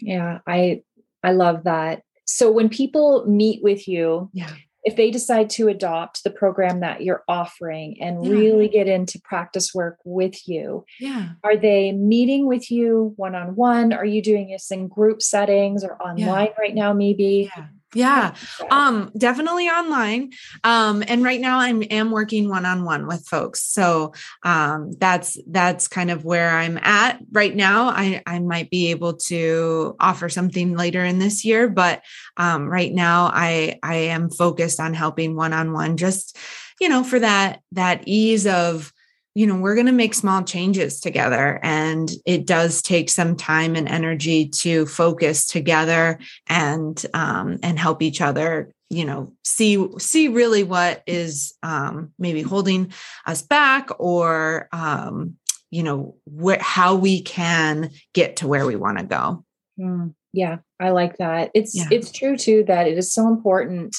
Yeah 0.00 0.38
i 0.46 0.82
i 1.22 1.32
love 1.32 1.64
that. 1.64 2.02
So 2.24 2.50
when 2.50 2.68
people 2.68 3.26
meet 3.26 3.62
with 3.62 3.88
you 3.88 4.30
yeah 4.32 4.54
if 4.84 4.96
they 4.96 5.10
decide 5.10 5.48
to 5.50 5.68
adopt 5.68 6.24
the 6.24 6.30
program 6.30 6.80
that 6.80 7.02
you're 7.02 7.22
offering 7.28 7.96
and 8.00 8.24
yeah. 8.24 8.32
really 8.32 8.68
get 8.68 8.88
into 8.88 9.20
practice 9.20 9.74
work 9.74 9.98
with 10.04 10.48
you 10.48 10.84
yeah 10.98 11.30
are 11.44 11.56
they 11.56 11.92
meeting 11.92 12.46
with 12.46 12.70
you 12.70 13.12
one-on-one 13.16 13.92
are 13.92 14.04
you 14.04 14.22
doing 14.22 14.50
this 14.50 14.70
in 14.70 14.88
group 14.88 15.22
settings 15.22 15.84
or 15.84 16.00
online 16.02 16.46
yeah. 16.46 16.60
right 16.60 16.74
now 16.74 16.92
maybe 16.92 17.50
yeah 17.56 17.66
yeah. 17.94 18.34
Um 18.70 19.10
definitely 19.16 19.68
online. 19.68 20.32
Um 20.64 21.02
and 21.06 21.22
right 21.22 21.40
now 21.40 21.58
i'm 21.58 21.82
am 21.90 22.10
working 22.10 22.48
one-on-one 22.48 23.06
with 23.06 23.26
folks. 23.26 23.62
So 23.64 24.14
um 24.42 24.92
that's 24.92 25.38
that's 25.46 25.88
kind 25.88 26.10
of 26.10 26.24
where 26.24 26.50
i'm 26.50 26.78
at. 26.78 27.20
Right 27.30 27.54
now 27.54 27.88
i 27.88 28.22
i 28.26 28.38
might 28.38 28.70
be 28.70 28.90
able 28.90 29.14
to 29.14 29.96
offer 30.00 30.28
something 30.28 30.76
later 30.76 31.04
in 31.04 31.18
this 31.18 31.44
year 31.44 31.68
but 31.68 32.02
um 32.36 32.68
right 32.68 32.92
now 32.92 33.30
i 33.32 33.78
i 33.82 33.94
am 33.94 34.30
focused 34.30 34.80
on 34.80 34.94
helping 34.94 35.36
one-on-one 35.36 35.96
just 35.96 36.36
you 36.80 36.88
know 36.88 37.04
for 37.04 37.18
that 37.18 37.60
that 37.72 38.02
ease 38.06 38.46
of 38.46 38.91
you 39.34 39.46
know 39.46 39.56
we're 39.56 39.74
going 39.74 39.86
to 39.86 39.92
make 39.92 40.14
small 40.14 40.42
changes 40.42 41.00
together 41.00 41.58
and 41.62 42.10
it 42.26 42.46
does 42.46 42.82
take 42.82 43.08
some 43.08 43.36
time 43.36 43.74
and 43.76 43.88
energy 43.88 44.48
to 44.48 44.86
focus 44.86 45.46
together 45.46 46.18
and 46.48 47.06
um, 47.14 47.58
and 47.62 47.78
help 47.78 48.02
each 48.02 48.20
other 48.20 48.72
you 48.90 49.04
know 49.04 49.32
see 49.42 49.84
see 49.98 50.28
really 50.28 50.62
what 50.62 51.02
is 51.06 51.54
um, 51.62 52.12
maybe 52.18 52.42
holding 52.42 52.92
us 53.26 53.42
back 53.42 53.88
or 53.98 54.68
um, 54.72 55.36
you 55.70 55.82
know 55.82 56.14
wh- 56.40 56.60
how 56.60 56.94
we 56.94 57.22
can 57.22 57.90
get 58.12 58.36
to 58.36 58.46
where 58.46 58.66
we 58.66 58.76
want 58.76 58.98
to 58.98 59.04
go. 59.04 59.44
Mm, 59.80 60.14
yeah 60.32 60.58
i 60.78 60.90
like 60.90 61.16
that. 61.16 61.50
It's 61.54 61.74
yeah. 61.74 61.88
it's 61.90 62.12
true 62.12 62.36
too 62.36 62.64
that 62.68 62.86
it 62.86 62.98
is 62.98 63.12
so 63.12 63.26
important 63.28 63.96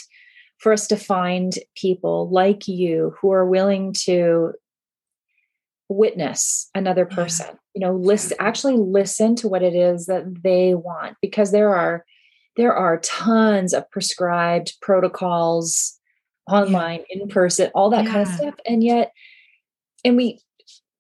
for 0.60 0.72
us 0.72 0.88
to 0.88 0.96
find 0.96 1.54
people 1.76 2.30
like 2.30 2.68
you 2.68 3.16
who 3.20 3.32
are 3.32 3.46
willing 3.46 3.94
to 4.06 4.54
witness 5.94 6.70
another 6.76 7.06
person 7.06 7.48
yeah. 7.50 7.56
you 7.76 7.82
know 7.82 7.96
listen 7.96 8.38
actually 8.40 8.76
listen 8.76 9.36
to 9.36 9.48
what 9.48 9.64
it 9.64 9.76
is 9.76 10.06
that 10.06 10.24
they 10.44 10.74
want 10.74 11.16
because 11.22 11.52
there 11.52 11.74
are 11.76 12.06
there 12.56 12.74
are 12.74 13.00
tons 13.00 13.74
of 13.74 13.90
prescribed 13.90 14.76
protocols 14.82 16.00
online 16.50 17.04
yeah. 17.10 17.22
in 17.22 17.28
person 17.28 17.72
all 17.74 17.90
that 17.90 18.06
yeah. 18.06 18.12
kind 18.12 18.22
of 18.28 18.34
stuff 18.34 18.56
and 18.68 18.84
yet 18.84 19.12
and 20.04 20.18
we 20.18 20.40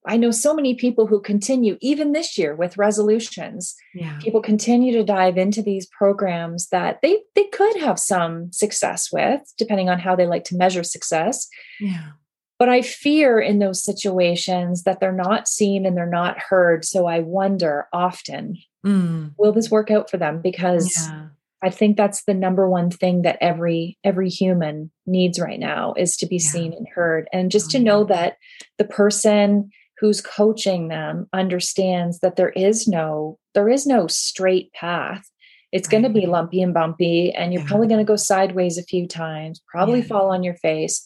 i 0.08 0.16
know 0.16 0.32
so 0.32 0.54
many 0.54 0.74
people 0.74 1.06
who 1.06 1.20
continue 1.22 1.78
even 1.82 2.14
this 2.14 2.38
year 2.38 2.56
with 2.56 2.78
resolutions 2.78 3.76
yeah. 3.94 4.18
people 4.20 4.42
continue 4.42 4.94
to 4.94 5.04
dive 5.04 5.38
into 5.38 5.62
these 5.62 5.88
programs 5.88 6.70
that 6.70 7.00
they 7.02 7.20
they 7.36 7.46
could 7.46 7.78
have 7.78 8.00
some 8.00 8.52
success 8.54 9.10
with 9.12 9.42
depending 9.58 9.90
on 9.90 10.00
how 10.00 10.16
they 10.16 10.26
like 10.26 10.46
to 10.46 10.56
measure 10.56 10.84
success 10.84 11.48
yeah 11.80 12.12
but 12.60 12.70
I 12.70 12.82
fear 12.82 13.40
in 13.40 13.60
those 13.60 13.84
situations 13.84 14.84
that 14.84 15.00
they're 15.00 15.12
not 15.12 15.48
seen 15.48 15.86
and 15.86 15.98
they're 15.98 16.06
not 16.06 16.40
heard. 16.40 16.86
So 16.86 17.08
I 17.08 17.20
wonder 17.20 17.88
often, 17.92 18.58
mm. 18.86 19.34
will 19.38 19.52
this 19.52 19.72
work 19.72 19.92
out 19.92 20.10
for 20.10 20.18
them? 20.18 20.42
Because 20.42 21.08
yeah. 21.08 21.28
I 21.62 21.70
think 21.70 21.98
that's 21.98 22.24
the 22.24 22.34
number 22.34 22.70
one 22.70 22.90
thing 22.90 23.24
that 23.24 23.38
every 23.42 23.98
every 24.04 24.30
human 24.30 24.92
needs 25.06 25.40
right 25.40 25.60
now 25.60 25.94
is 25.98 26.18
to 26.18 26.26
be 26.26 26.36
yeah. 26.36 26.50
seen 26.50 26.74
and 26.74 26.88
heard. 26.88 27.28
And 27.34 27.52
just 27.52 27.72
to 27.72 27.80
know 27.80 28.04
that 28.06 28.38
the 28.78 28.86
person 28.86 29.72
who's 30.00 30.22
coaching 30.22 30.90
them 30.90 31.28
understands 31.34 32.20
that 32.20 32.36
there 32.36 32.50
is 32.50 32.88
no 32.88 33.40
there 33.54 33.70
is 33.70 33.86
no 33.88 34.08
straight 34.08 34.72
path 34.74 35.30
it's 35.72 35.88
right. 35.88 35.92
going 35.92 36.04
to 36.04 36.20
be 36.20 36.26
lumpy 36.26 36.62
and 36.62 36.74
bumpy 36.74 37.32
and 37.32 37.54
you're 37.54 37.62
yeah. 37.62 37.68
probably 37.68 37.88
going 37.88 38.00
to 38.00 38.10
go 38.10 38.16
sideways 38.16 38.78
a 38.78 38.84
few 38.84 39.08
times 39.08 39.62
probably 39.68 40.02
fall 40.02 40.32
on 40.32 40.44
your 40.44 40.56
face 40.56 41.04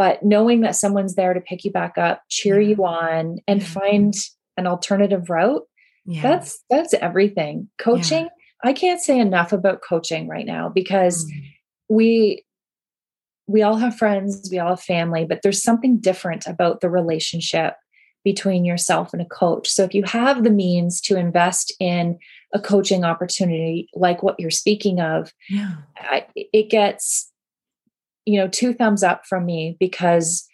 but 0.00 0.22
knowing 0.22 0.62
that 0.62 0.74
someone's 0.74 1.14
there 1.14 1.34
to 1.34 1.42
pick 1.42 1.62
you 1.62 1.70
back 1.70 1.98
up 1.98 2.22
cheer 2.30 2.58
yeah. 2.58 2.68
you 2.70 2.84
on 2.84 3.38
and 3.46 3.60
yeah. 3.60 3.66
find 3.68 4.14
an 4.56 4.66
alternative 4.66 5.28
route 5.28 5.62
yeah. 6.06 6.22
that's 6.22 6.64
that's 6.70 6.94
everything 6.94 7.68
coaching 7.78 8.28
i 8.64 8.72
can't 8.72 9.02
say 9.02 9.18
enough 9.20 9.52
about 9.52 9.82
coaching 9.86 10.26
right 10.26 10.46
now 10.46 10.70
because 10.70 11.26
mm. 11.26 11.42
we 11.90 12.42
we 13.46 13.62
all 13.62 13.76
have 13.76 13.94
friends 13.94 14.48
we 14.50 14.58
all 14.58 14.70
have 14.70 14.82
family 14.82 15.26
but 15.26 15.40
there's 15.42 15.62
something 15.62 15.98
different 15.98 16.46
about 16.46 16.80
the 16.80 16.88
relationship 16.88 17.74
between 18.24 18.64
yourself 18.64 19.12
and 19.12 19.20
a 19.20 19.26
coach 19.26 19.68
so 19.68 19.84
if 19.84 19.94
you 19.94 20.02
have 20.04 20.44
the 20.44 20.50
means 20.50 20.98
to 21.00 21.16
invest 21.16 21.74
in 21.78 22.18
a 22.54 22.60
coaching 22.60 23.04
opportunity 23.04 23.86
like 23.94 24.22
what 24.22 24.40
you're 24.40 24.50
speaking 24.50 24.98
of 24.98 25.32
yeah. 25.50 25.74
I, 25.98 26.26
it 26.34 26.70
gets 26.70 27.29
you 28.30 28.38
know, 28.38 28.46
two 28.46 28.72
thumbs 28.72 29.02
up 29.02 29.26
from 29.26 29.44
me 29.44 29.76
because 29.80 30.46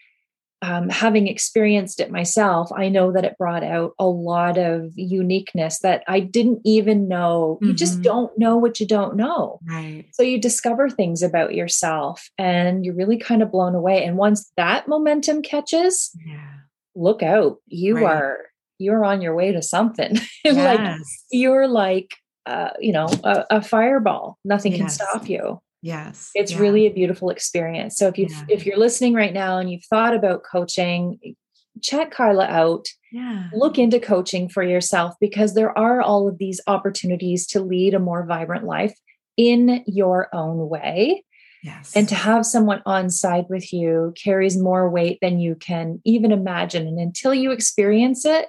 um, 0.63 0.89
having 0.89 1.29
experienced 1.29 2.01
it 2.01 2.11
myself, 2.11 2.73
I 2.75 2.89
know 2.89 3.13
that 3.13 3.27
it 3.27 3.37
brought 3.37 3.63
out 3.63 3.93
a 3.99 4.07
lot 4.07 4.57
of 4.57 4.91
uniqueness 4.95 5.81
that 5.81 6.03
I 6.09 6.21
didn't 6.21 6.63
even 6.65 7.07
know. 7.07 7.57
Mm-hmm. 7.57 7.67
You 7.67 7.75
just 7.75 7.95
mm-hmm. 7.95 8.03
don't 8.03 8.39
know 8.39 8.57
what 8.57 8.81
you 8.81 8.87
don't 8.87 9.17
know. 9.17 9.61
Right. 9.69 10.07
So 10.13 10.23
you 10.23 10.41
discover 10.41 10.89
things 10.89 11.23
about 11.23 11.55
yourself 11.55 12.31
and 12.39 12.87
you're 12.87 12.95
really 12.95 13.19
kind 13.19 13.43
of 13.43 13.53
blown 13.53 13.75
away. 13.75 14.03
And 14.03 14.17
once 14.17 14.51
that 14.57 14.89
momentum 14.89 15.43
catches, 15.43 16.11
yeah. 16.27 16.55
look 16.95 17.23
out. 17.23 17.59
You 17.67 17.97
right. 17.97 18.05
are 18.07 18.39
you're 18.79 19.05
on 19.05 19.21
your 19.21 19.35
way 19.35 19.53
to 19.53 19.63
something. 19.63 20.19
Yes. 20.45 20.57
like 20.57 21.01
you're 21.31 21.69
like 21.69 22.15
uh, 22.47 22.71
you 22.79 22.93
know, 22.93 23.09
a, 23.25 23.45
a 23.51 23.63
fireball. 23.63 24.39
Nothing 24.45 24.73
yes. 24.73 24.81
can 24.81 24.89
stop 24.89 25.29
you. 25.29 25.61
Yes. 25.87 26.33
It's 26.35 26.51
yeah. 26.51 26.59
really 26.59 26.87
a 26.89 26.93
beautiful 26.93 27.31
experience. 27.31 27.97
So 27.97 28.09
if 28.09 28.19
you 28.19 28.27
yeah. 28.29 28.45
if 28.49 28.67
you're 28.67 28.77
listening 28.77 29.15
right 29.15 29.33
now 29.33 29.59
and 29.59 29.71
you've 29.71 29.85
thought 29.85 30.17
about 30.17 30.43
coaching, 30.43 31.37
check 31.81 32.11
Carla 32.11 32.45
out. 32.47 32.89
Yeah. 33.13 33.49
Look 33.53 33.79
into 33.79 34.01
coaching 34.01 34.49
for 34.49 34.65
yourself 34.65 35.15
because 35.21 35.55
there 35.55 35.77
are 35.79 36.03
all 36.03 36.27
of 36.27 36.39
these 36.39 36.61
opportunities 36.67 37.47
to 37.49 37.61
lead 37.61 37.95
a 37.95 38.01
more 38.01 38.27
vibrant 38.27 38.65
life 38.65 38.99
in 39.37 39.85
your 39.87 40.29
own 40.35 40.69
way. 40.69 41.23
Yes. 41.63 41.93
And 41.95 42.09
to 42.09 42.17
have 42.17 42.45
someone 42.45 42.83
on 42.85 43.09
side 43.09 43.45
with 43.49 43.73
you 43.73 44.13
carries 44.21 44.59
more 44.59 44.91
weight 44.91 45.19
than 45.23 45.39
you 45.39 45.55
can 45.55 46.01
even 46.05 46.33
imagine. 46.33 46.89
And 46.89 46.99
until 46.99 47.33
you 47.33 47.53
experience 47.53 48.25
it, 48.25 48.49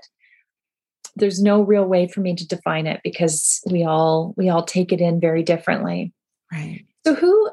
there's 1.15 1.39
no 1.39 1.61
real 1.61 1.85
way 1.85 2.07
for 2.07 2.21
me 2.21 2.33
to 2.35 2.47
define 2.47 2.87
it 2.87 3.01
because 3.03 3.61
we 3.69 3.83
all 3.83 4.33
we 4.37 4.49
all 4.49 4.63
take 4.63 4.91
it 4.91 5.01
in 5.01 5.19
very 5.19 5.43
differently. 5.43 6.13
Right. 6.51 6.86
So 7.07 7.15
who 7.15 7.49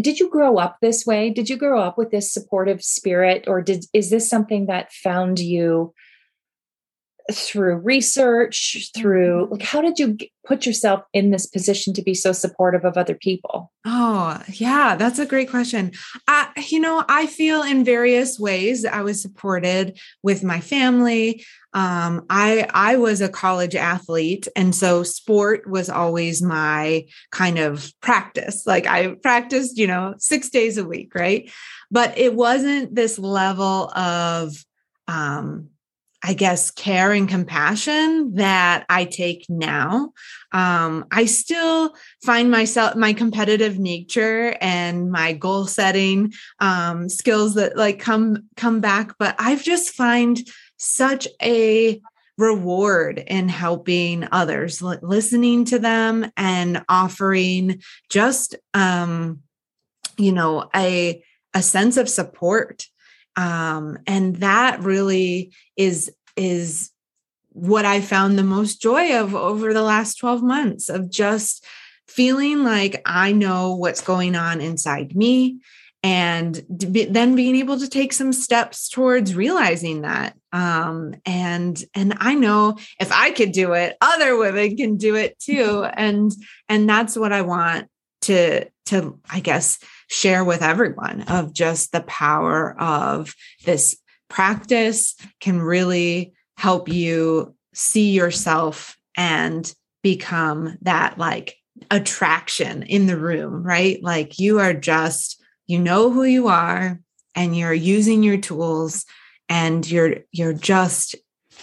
did 0.00 0.20
you 0.20 0.30
grow 0.30 0.58
up 0.58 0.76
this 0.80 1.04
way? 1.04 1.28
Did 1.28 1.50
you 1.50 1.56
grow 1.56 1.82
up 1.82 1.98
with 1.98 2.12
this 2.12 2.32
supportive 2.32 2.84
spirit 2.84 3.46
or 3.48 3.60
did 3.60 3.84
is 3.92 4.10
this 4.10 4.30
something 4.30 4.66
that 4.66 4.92
found 4.92 5.40
you 5.40 5.92
through 7.30 7.76
research 7.76 8.90
through 8.96 9.44
mm-hmm. 9.44 9.52
like 9.52 9.62
how 9.62 9.80
did 9.80 9.98
you 9.98 10.16
put 10.44 10.66
yourself 10.66 11.04
in 11.12 11.30
this 11.30 11.46
position 11.46 11.94
to 11.94 12.02
be 12.02 12.14
so 12.14 12.32
supportive 12.32 12.84
of 12.84 12.96
other 12.96 13.14
people? 13.14 13.72
Oh 13.84 14.40
yeah 14.48 14.96
that's 14.96 15.18
a 15.18 15.26
great 15.26 15.48
question. 15.48 15.92
I 16.26 16.48
you 16.68 16.80
know 16.80 17.04
i 17.08 17.26
feel 17.26 17.62
in 17.62 17.84
various 17.84 18.38
ways 18.38 18.84
i 18.84 19.02
was 19.02 19.22
supported 19.22 19.98
with 20.22 20.42
my 20.42 20.60
family. 20.60 21.44
Um, 21.74 22.26
i 22.28 22.68
i 22.74 22.96
was 22.96 23.20
a 23.20 23.28
college 23.28 23.76
athlete 23.76 24.48
and 24.56 24.74
so 24.74 25.02
sport 25.02 25.68
was 25.68 25.88
always 25.88 26.42
my 26.42 27.06
kind 27.30 27.58
of 27.58 27.92
practice. 28.00 28.66
Like 28.66 28.86
i 28.86 29.14
practiced 29.14 29.78
you 29.78 29.86
know 29.86 30.14
six 30.18 30.50
days 30.50 30.76
a 30.76 30.84
week 30.84 31.14
right? 31.14 31.50
But 31.90 32.16
it 32.18 32.34
wasn't 32.34 32.94
this 32.94 33.18
level 33.18 33.90
of 33.94 34.54
um 35.08 35.68
I 36.24 36.34
guess, 36.34 36.70
care 36.70 37.12
and 37.12 37.28
compassion 37.28 38.34
that 38.36 38.84
I 38.88 39.04
take 39.04 39.46
now. 39.48 40.12
Um, 40.52 41.04
I 41.10 41.24
still 41.24 41.94
find 42.24 42.50
myself, 42.50 42.94
my 42.94 43.12
competitive 43.12 43.78
nature 43.78 44.56
and 44.60 45.10
my 45.10 45.32
goal 45.32 45.66
setting 45.66 46.32
um, 46.60 47.08
skills 47.08 47.54
that 47.54 47.76
like 47.76 47.98
come 47.98 48.48
come 48.56 48.80
back, 48.80 49.14
but 49.18 49.34
I've 49.38 49.64
just 49.64 49.94
find 49.94 50.38
such 50.76 51.26
a 51.42 52.00
reward 52.38 53.22
in 53.26 53.48
helping 53.48 54.26
others 54.32 54.80
listening 54.80 55.64
to 55.66 55.78
them 55.78 56.30
and 56.36 56.82
offering 56.88 57.82
just 58.08 58.56
um 58.72 59.40
you 60.16 60.32
know 60.32 60.68
a 60.74 61.22
a 61.54 61.62
sense 61.62 61.98
of 61.98 62.08
support 62.08 62.86
um 63.36 63.98
and 64.06 64.36
that 64.36 64.80
really 64.80 65.52
is 65.76 66.10
is 66.36 66.90
what 67.50 67.84
i 67.84 68.00
found 68.00 68.38
the 68.38 68.42
most 68.42 68.80
joy 68.80 69.18
of 69.18 69.34
over 69.34 69.72
the 69.72 69.82
last 69.82 70.16
12 70.16 70.42
months 70.42 70.88
of 70.88 71.10
just 71.10 71.64
feeling 72.08 72.64
like 72.64 73.00
i 73.06 73.32
know 73.32 73.74
what's 73.74 74.00
going 74.00 74.34
on 74.36 74.60
inside 74.60 75.14
me 75.14 75.60
and 76.04 76.64
then 76.68 77.36
being 77.36 77.54
able 77.54 77.78
to 77.78 77.88
take 77.88 78.12
some 78.12 78.32
steps 78.32 78.88
towards 78.88 79.36
realizing 79.36 80.02
that. 80.02 80.36
Um, 80.54 81.14
and 81.24 81.82
and 81.94 82.14
i 82.18 82.34
know 82.34 82.76
if 83.00 83.10
i 83.10 83.30
could 83.30 83.52
do 83.52 83.72
it 83.72 83.96
other 84.02 84.36
women 84.36 84.76
can 84.76 84.96
do 84.96 85.14
it 85.14 85.38
too. 85.38 85.86
And 85.94 86.32
and 86.68 86.88
that's 86.88 87.16
what 87.16 87.32
i 87.32 87.42
want 87.42 87.88
to 88.22 88.64
to 88.86 89.18
i 89.30 89.40
guess 89.40 89.78
share 90.08 90.44
with 90.44 90.62
everyone 90.62 91.22
of 91.22 91.52
just 91.52 91.92
the 91.92 92.02
power 92.02 92.78
of 92.80 93.34
this 93.64 93.96
practice 94.28 95.14
can 95.40 95.60
really 95.60 96.32
help 96.56 96.88
you 96.88 97.54
see 97.74 98.12
yourself 98.12 98.96
and 99.16 99.74
become 100.02 100.76
that 100.82 101.18
like 101.18 101.56
attraction 101.90 102.82
in 102.84 103.06
the 103.06 103.16
room 103.16 103.62
right? 103.62 104.02
Like 104.02 104.38
you 104.38 104.60
are 104.60 104.74
just 104.74 105.42
you 105.66 105.78
know 105.78 106.10
who 106.10 106.24
you 106.24 106.48
are 106.48 107.00
and 107.34 107.56
you're 107.56 107.72
using 107.72 108.22
your 108.22 108.36
tools 108.36 109.04
and 109.48 109.88
you're 109.88 110.16
you're 110.32 110.52
just 110.52 111.14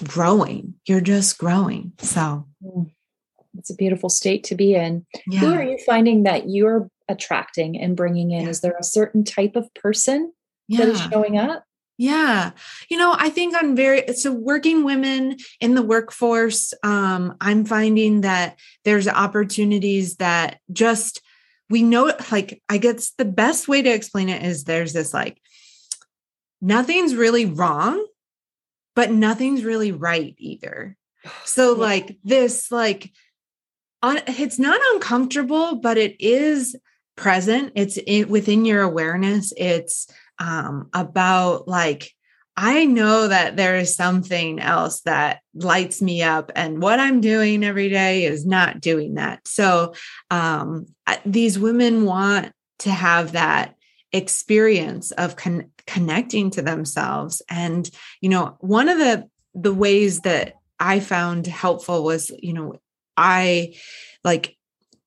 growing. 0.04 0.76
You're 0.86 1.02
just 1.02 1.38
growing. 1.38 1.94
So 2.00 2.48
mm. 2.64 2.92
It's 3.60 3.70
a 3.70 3.76
beautiful 3.76 4.10
state 4.10 4.44
to 4.44 4.56
be 4.56 4.74
in 4.74 5.06
yeah. 5.28 5.40
who 5.40 5.54
are 5.54 5.64
you 5.64 5.78
finding 5.86 6.24
that 6.24 6.50
you're 6.50 6.90
attracting 7.08 7.80
and 7.80 7.96
bringing 7.96 8.32
in 8.32 8.44
yeah. 8.44 8.50
is 8.50 8.62
there 8.62 8.76
a 8.80 8.84
certain 8.84 9.24
type 9.24 9.56
of 9.56 9.72
person 9.74 10.34
yeah. 10.68 10.80
that 10.80 10.90
is 10.90 11.02
showing 11.02 11.38
up 11.38 11.64
yeah. 12.00 12.52
You 12.90 12.96
know, 12.96 13.14
I 13.20 13.30
think 13.30 13.62
on 13.62 13.76
very 13.76 14.14
so 14.14 14.32
working 14.32 14.86
women 14.86 15.36
in 15.60 15.76
the 15.76 15.82
workforce, 15.82 16.74
um, 16.82 17.36
I'm 17.42 17.66
finding 17.66 18.22
that 18.22 18.58
there's 18.86 19.10
opportunities 19.10 20.16
that 20.16 20.62
just 20.72 21.22
we 21.70 21.84
know 21.84 22.14
like 22.32 22.64
I 22.70 22.78
guess 22.78 23.12
the 23.18 23.26
best 23.26 23.68
way 23.68 23.82
to 23.82 23.90
explain 23.90 24.30
it 24.30 24.44
is 24.44 24.64
there's 24.64 24.94
this 24.94 25.14
like 25.14 25.42
nothing's 26.62 27.16
really 27.16 27.46
wrong, 27.46 28.06
but 28.96 29.12
nothing's 29.12 29.66
really 29.66 29.92
right 29.92 30.36
either. 30.38 30.96
So 31.44 31.76
yeah. 31.76 31.82
like 31.82 32.18
this 32.24 32.72
like 32.72 33.12
it's 34.04 34.60
not 34.60 34.80
uncomfortable, 34.94 35.76
but 35.76 35.98
it 35.98 36.16
is 36.20 36.76
present. 37.16 37.74
It's 37.76 37.98
in, 37.98 38.30
within 38.30 38.66
your 38.66 38.82
awareness. 38.82 39.54
It's 39.58 40.08
um 40.40 40.90
about 40.94 41.68
like 41.68 42.14
I 42.62 42.84
know 42.84 43.30
that 43.30 43.56
there 43.56 43.78
is 43.78 43.96
something 43.96 44.60
else 44.60 45.00
that 45.02 45.40
lights 45.54 46.02
me 46.02 46.24
up, 46.24 46.52
and 46.56 46.82
what 46.82 47.00
I'm 47.00 47.22
doing 47.22 47.64
every 47.64 47.88
day 47.88 48.26
is 48.26 48.46
not 48.46 48.82
doing 48.82 49.14
that. 49.14 49.48
So, 49.48 49.94
um, 50.30 50.88
these 51.26 51.58
women 51.58 52.04
want 52.04 52.52
to 52.80 52.90
have 52.90 53.32
that 53.32 53.76
experience 54.12 55.12
of 55.12 55.38
con- 55.38 55.72
connecting 55.88 56.50
to 56.52 56.62
themselves. 56.62 57.42
And, 57.50 57.90
you 58.20 58.28
know, 58.28 58.58
one 58.60 58.90
of 58.90 58.98
the 58.98 59.30
the 59.56 59.74
ways 59.74 60.22
that 60.22 60.56
I 60.80 61.00
found 61.00 61.48
helpful 61.48 62.04
was, 62.04 62.30
you 62.40 62.54
know, 62.54 62.82
I 63.20 63.76
like 64.24 64.56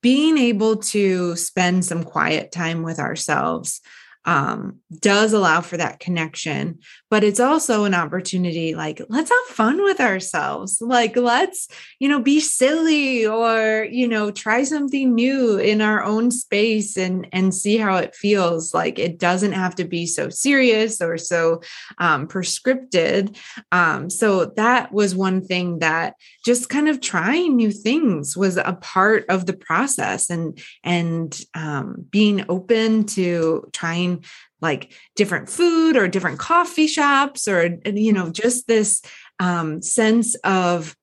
being 0.02 0.36
able 0.36 0.76
to 0.76 1.34
spend 1.36 1.84
some 1.84 2.04
quiet 2.04 2.52
time 2.52 2.82
with 2.82 2.98
ourselves 2.98 3.80
um, 4.24 4.78
does 5.00 5.32
allow 5.32 5.60
for 5.62 5.76
that 5.76 5.98
connection, 5.98 6.80
but 7.12 7.22
it's 7.22 7.40
also 7.40 7.84
an 7.84 7.92
opportunity 7.92 8.74
like, 8.74 9.02
let's 9.10 9.28
have 9.28 9.54
fun 9.54 9.82
with 9.82 10.00
ourselves. 10.00 10.80
Like, 10.80 11.14
let's, 11.14 11.68
you 11.98 12.08
know, 12.08 12.22
be 12.22 12.40
silly 12.40 13.26
or, 13.26 13.86
you 13.90 14.08
know, 14.08 14.30
try 14.30 14.64
something 14.64 15.14
new 15.14 15.58
in 15.58 15.82
our 15.82 16.02
own 16.02 16.30
space 16.30 16.96
and, 16.96 17.28
and 17.30 17.54
see 17.54 17.76
how 17.76 17.96
it 17.96 18.14
feels. 18.14 18.72
Like, 18.72 18.98
it 18.98 19.18
doesn't 19.18 19.52
have 19.52 19.74
to 19.74 19.84
be 19.84 20.06
so 20.06 20.30
serious 20.30 21.02
or 21.02 21.18
so 21.18 21.60
um, 21.98 22.28
prescripted. 22.28 23.36
Um, 23.72 24.08
so, 24.08 24.46
that 24.56 24.90
was 24.90 25.14
one 25.14 25.44
thing 25.44 25.80
that 25.80 26.14
just 26.46 26.70
kind 26.70 26.88
of 26.88 27.02
trying 27.02 27.56
new 27.56 27.72
things 27.72 28.38
was 28.38 28.56
a 28.56 28.78
part 28.80 29.26
of 29.28 29.44
the 29.44 29.52
process 29.52 30.30
and, 30.30 30.58
and 30.82 31.38
um, 31.52 32.06
being 32.08 32.46
open 32.48 33.04
to 33.04 33.68
trying 33.74 34.24
like 34.62 34.92
different 35.16 35.50
food 35.50 35.96
or 35.96 36.08
different 36.08 36.38
coffee 36.38 36.86
shops 36.86 37.48
or 37.48 37.78
you 37.84 38.12
know 38.12 38.30
just 38.30 38.68
this 38.68 39.02
um, 39.40 39.82
sense 39.82 40.36
of 40.36 40.96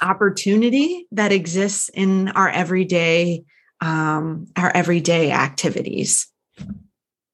opportunity 0.00 1.06
that 1.12 1.30
exists 1.30 1.90
in 1.90 2.30
our 2.30 2.48
everyday 2.48 3.44
um, 3.80 4.46
our 4.56 4.74
everyday 4.74 5.30
activities. 5.30 6.26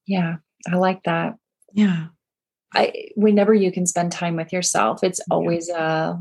Yeah 0.05 0.37
i 0.67 0.75
like 0.75 1.03
that. 1.03 1.35
Yeah. 1.73 2.07
I 2.73 3.07
whenever 3.15 3.53
you 3.53 3.71
can 3.71 3.87
spend 3.87 4.11
time 4.11 4.35
with 4.35 4.51
yourself 4.51 5.03
it's 5.03 5.21
always 5.31 5.69
a, 5.69 6.19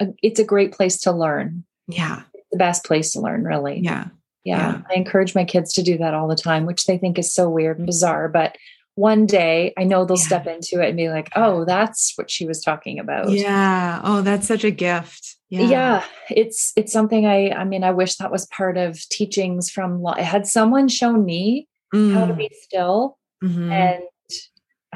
a 0.00 0.06
it's 0.22 0.40
a 0.40 0.44
great 0.44 0.72
place 0.72 1.00
to 1.02 1.12
learn. 1.12 1.64
Yeah. 1.86 2.22
The 2.50 2.58
best 2.58 2.84
place 2.84 3.12
to 3.12 3.20
learn 3.20 3.44
really. 3.44 3.80
Yeah 3.80 4.06
yeah, 4.44 4.72
yeah, 4.72 4.82
I 4.90 4.94
encourage 4.94 5.34
my 5.34 5.44
kids 5.44 5.72
to 5.74 5.82
do 5.82 5.98
that 5.98 6.14
all 6.14 6.28
the 6.28 6.36
time, 6.36 6.66
which 6.66 6.86
they 6.86 6.98
think 6.98 7.18
is 7.18 7.32
so 7.32 7.48
weird 7.48 7.78
and 7.78 7.86
bizarre. 7.86 8.28
But 8.28 8.56
one 8.94 9.26
day 9.26 9.72
I 9.78 9.84
know 9.84 10.04
they'll 10.04 10.18
yeah. 10.18 10.24
step 10.24 10.46
into 10.46 10.82
it 10.82 10.88
and 10.88 10.96
be 10.96 11.08
like, 11.08 11.30
oh, 11.36 11.64
that's 11.64 12.14
what 12.16 12.30
she 12.30 12.46
was 12.46 12.60
talking 12.60 12.98
about. 12.98 13.30
Yeah. 13.30 14.00
Oh, 14.02 14.22
that's 14.22 14.48
such 14.48 14.64
a 14.64 14.70
gift. 14.70 15.36
Yeah. 15.50 15.62
yeah. 15.62 16.04
It's 16.30 16.72
it's 16.76 16.92
something 16.92 17.24
I 17.24 17.50
I 17.50 17.64
mean, 17.64 17.84
I 17.84 17.92
wish 17.92 18.16
that 18.16 18.32
was 18.32 18.46
part 18.46 18.76
of 18.76 18.98
teachings 19.08 19.70
from 19.70 20.02
law. 20.02 20.14
Had 20.14 20.46
someone 20.46 20.88
shown 20.88 21.24
me 21.24 21.68
mm. 21.94 22.12
how 22.12 22.26
to 22.26 22.34
mm. 22.34 22.38
be 22.38 22.50
still 22.62 23.18
mm-hmm. 23.42 23.70
and 23.70 24.02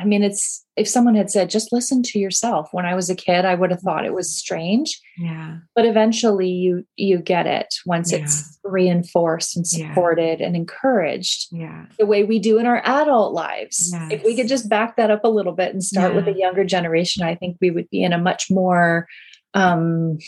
I 0.02 0.04
mean, 0.04 0.24
it's 0.24 0.66
if 0.76 0.88
someone 0.88 1.14
had 1.14 1.30
said, 1.30 1.48
just 1.48 1.72
listen 1.72 2.02
to 2.02 2.18
yourself 2.18 2.70
when 2.72 2.84
I 2.84 2.94
was 2.96 3.08
a 3.08 3.14
kid, 3.14 3.44
I 3.44 3.54
would 3.54 3.70
have 3.70 3.80
thought 3.80 4.04
it 4.04 4.14
was 4.14 4.34
strange. 4.34 5.00
Yeah. 5.16 5.58
But 5.76 5.86
eventually 5.86 6.48
you 6.48 6.84
you 6.96 7.18
get 7.18 7.46
it 7.46 7.72
once 7.86 8.10
yeah. 8.10 8.18
it's 8.18 8.58
reinforced 8.64 9.56
and 9.56 9.66
supported 9.66 10.40
yeah. 10.40 10.46
and 10.46 10.56
encouraged. 10.56 11.48
Yeah. 11.52 11.86
The 11.98 12.06
way 12.06 12.24
we 12.24 12.40
do 12.40 12.58
in 12.58 12.66
our 12.66 12.82
adult 12.84 13.32
lives. 13.32 13.90
Yes. 13.92 14.12
If 14.12 14.24
we 14.24 14.34
could 14.34 14.48
just 14.48 14.68
back 14.68 14.96
that 14.96 15.10
up 15.10 15.22
a 15.22 15.28
little 15.28 15.52
bit 15.52 15.72
and 15.72 15.84
start 15.84 16.12
yeah. 16.12 16.16
with 16.16 16.26
a 16.26 16.36
younger 16.36 16.64
generation, 16.64 17.22
I 17.22 17.36
think 17.36 17.58
we 17.60 17.70
would 17.70 17.88
be 17.90 18.02
in 18.02 18.12
a 18.12 18.18
much 18.18 18.46
more 18.50 19.06
um 19.54 20.18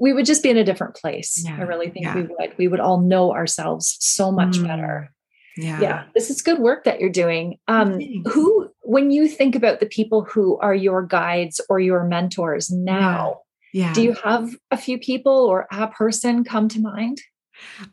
we 0.00 0.12
would 0.12 0.26
just 0.26 0.42
be 0.42 0.50
in 0.50 0.56
a 0.56 0.64
different 0.64 0.94
place. 0.94 1.44
I 1.48 1.62
really 1.62 1.90
think 1.90 2.14
we 2.14 2.22
would. 2.22 2.56
We 2.56 2.68
would 2.68 2.78
all 2.78 3.00
know 3.00 3.32
ourselves 3.32 3.96
so 3.98 4.30
much 4.30 4.58
mm. 4.58 4.66
better 4.66 5.10
yeah 5.58 5.80
yeah 5.80 6.04
this 6.14 6.30
is 6.30 6.40
good 6.40 6.60
work 6.60 6.84
that 6.84 7.00
you're 7.00 7.10
doing 7.10 7.58
um 7.66 8.00
who 8.26 8.68
when 8.82 9.10
you 9.10 9.26
think 9.28 9.54
about 9.54 9.80
the 9.80 9.86
people 9.86 10.22
who 10.22 10.56
are 10.58 10.74
your 10.74 11.02
guides 11.02 11.60
or 11.68 11.80
your 11.80 12.04
mentors 12.04 12.70
now 12.70 13.40
yeah. 13.72 13.86
yeah. 13.86 13.92
do 13.92 14.02
you 14.02 14.12
have 14.24 14.50
a 14.70 14.76
few 14.76 14.98
people 14.98 15.32
or 15.32 15.66
a 15.72 15.88
person 15.88 16.44
come 16.44 16.68
to 16.68 16.80
mind 16.80 17.20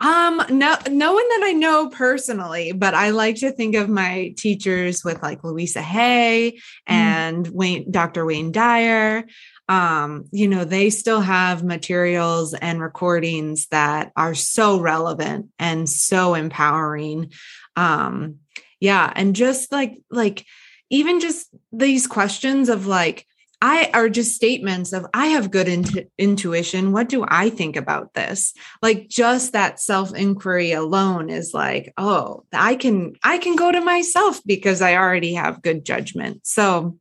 um 0.01 0.41
no 0.49 0.75
no 0.89 1.13
one 1.13 1.30
that 1.30 1.41
i 1.43 1.51
know 1.51 1.89
personally 1.89 2.71
but 2.71 2.93
i 2.93 3.10
like 3.10 3.36
to 3.36 3.51
think 3.51 3.75
of 3.75 3.89
my 3.89 4.34
teachers 4.38 5.04
with 5.04 5.21
like 5.21 5.43
louisa 5.43 5.82
hay 5.82 6.51
mm. 6.51 6.62
and 6.88 7.47
wayne 7.49 7.89
dr 7.91 8.25
wayne 8.25 8.51
dyer 8.51 9.25
um, 9.67 10.25
you 10.32 10.47
know, 10.47 10.63
they 10.63 10.89
still 10.89 11.21
have 11.21 11.63
materials 11.63 12.54
and 12.54 12.82
recordings 12.82 13.67
that 13.67 14.12
are 14.15 14.36
so 14.36 14.80
relevant 14.80 15.49
and 15.58 15.89
so 15.89 16.36
empowering. 16.36 17.32
Um, 17.75 18.39
yeah. 18.80 19.12
And 19.15 19.36
just 19.36 19.71
like, 19.71 19.99
like, 20.12 20.45
even 20.91 21.19
just 21.19 21.48
these 21.71 22.06
questions 22.06 22.69
of 22.69 22.85
like, 22.85 23.25
I 23.67 23.89
are 23.95 24.09
just 24.09 24.35
statements 24.35 24.93
of 24.93 25.07
I 25.11 25.25
have 25.29 25.49
good 25.49 25.67
intu- 25.67 26.05
intuition. 26.19 26.91
What 26.91 27.09
do 27.09 27.25
I 27.27 27.49
think 27.49 27.75
about 27.75 28.13
this? 28.13 28.53
Like 28.83 29.09
just 29.09 29.53
that 29.53 29.79
self 29.79 30.13
inquiry 30.13 30.71
alone 30.71 31.31
is 31.31 31.51
like, 31.51 31.91
oh, 31.97 32.43
I 32.53 32.75
can 32.75 33.15
I 33.23 33.39
can 33.39 33.55
go 33.55 33.71
to 33.71 33.81
myself 33.81 34.39
because 34.45 34.83
I 34.83 34.93
already 34.93 35.33
have 35.33 35.63
good 35.63 35.83
judgment. 35.83 36.45
So 36.45 36.99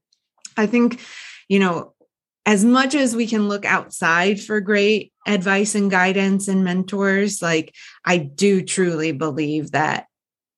I 0.57 0.65
think, 0.65 1.03
you 1.51 1.59
know, 1.59 1.93
as 2.47 2.65
much 2.65 2.95
as 2.95 3.15
we 3.15 3.27
can 3.27 3.47
look 3.47 3.67
outside 3.67 4.41
for 4.41 4.63
great 4.63 5.13
advice 5.27 5.75
and 5.75 5.91
guidance 5.91 6.49
and 6.49 6.65
mentors, 6.65 7.43
like 7.43 7.75
I 8.07 8.17
do 8.17 8.63
truly 8.63 9.13
believe 9.13 9.73
that 9.73 10.07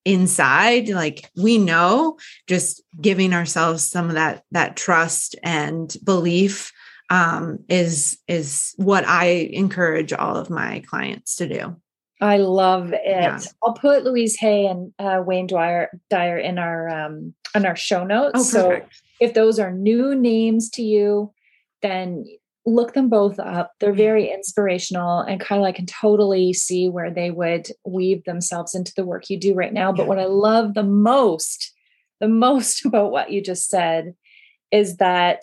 inside 0.06 0.88
like 0.88 1.28
we 1.36 1.58
know 1.58 2.16
just 2.46 2.80
giving 3.00 3.34
ourselves 3.34 3.86
some 3.86 4.08
of 4.08 4.14
that 4.14 4.44
that 4.52 4.76
trust 4.76 5.34
and 5.42 5.96
belief 6.04 6.72
um, 7.10 7.58
is 7.68 8.16
is 8.28 8.72
what 8.76 9.04
i 9.06 9.24
encourage 9.52 10.12
all 10.12 10.36
of 10.36 10.48
my 10.48 10.82
clients 10.86 11.36
to 11.36 11.48
do. 11.48 11.76
I 12.20 12.38
love 12.38 12.92
it. 12.92 13.02
Yeah. 13.04 13.40
i'll 13.64 13.74
put 13.74 14.04
louise 14.04 14.36
hay 14.36 14.66
and 14.66 14.92
uh, 14.98 15.22
wayne 15.26 15.48
dwyer 15.48 15.90
dyer 16.08 16.38
in 16.38 16.58
our 16.58 16.88
um 16.88 17.34
in 17.54 17.66
our 17.66 17.76
show 17.76 18.04
notes. 18.04 18.32
Oh, 18.36 18.42
so 18.42 18.80
if 19.20 19.34
those 19.34 19.58
are 19.58 19.72
new 19.72 20.14
names 20.14 20.70
to 20.70 20.82
you 20.82 21.32
then 21.82 22.24
look 22.66 22.94
them 22.94 23.08
both 23.08 23.38
up. 23.38 23.72
They're 23.78 23.94
very 23.94 24.30
inspirational 24.30 25.20
and 25.20 25.40
kind 25.40 25.62
of 25.62 25.66
I 25.66 25.72
can 25.72 25.86
totally 25.86 26.52
see 26.52 26.88
where 26.88 27.10
they 27.10 27.30
would 27.30 27.68
weave 27.84 28.24
themselves 28.24 28.74
into 28.74 28.92
the 28.96 29.06
work 29.06 29.30
you 29.30 29.38
do 29.38 29.54
right 29.54 29.72
now. 29.72 29.92
But 29.92 30.08
what 30.08 30.18
I 30.18 30.24
love 30.24 30.74
the 30.74 30.82
most, 30.82 31.72
the 32.20 32.28
most 32.28 32.84
about 32.84 33.12
what 33.12 33.30
you 33.30 33.40
just 33.40 33.68
said 33.68 34.14
is 34.72 34.96
that 34.96 35.42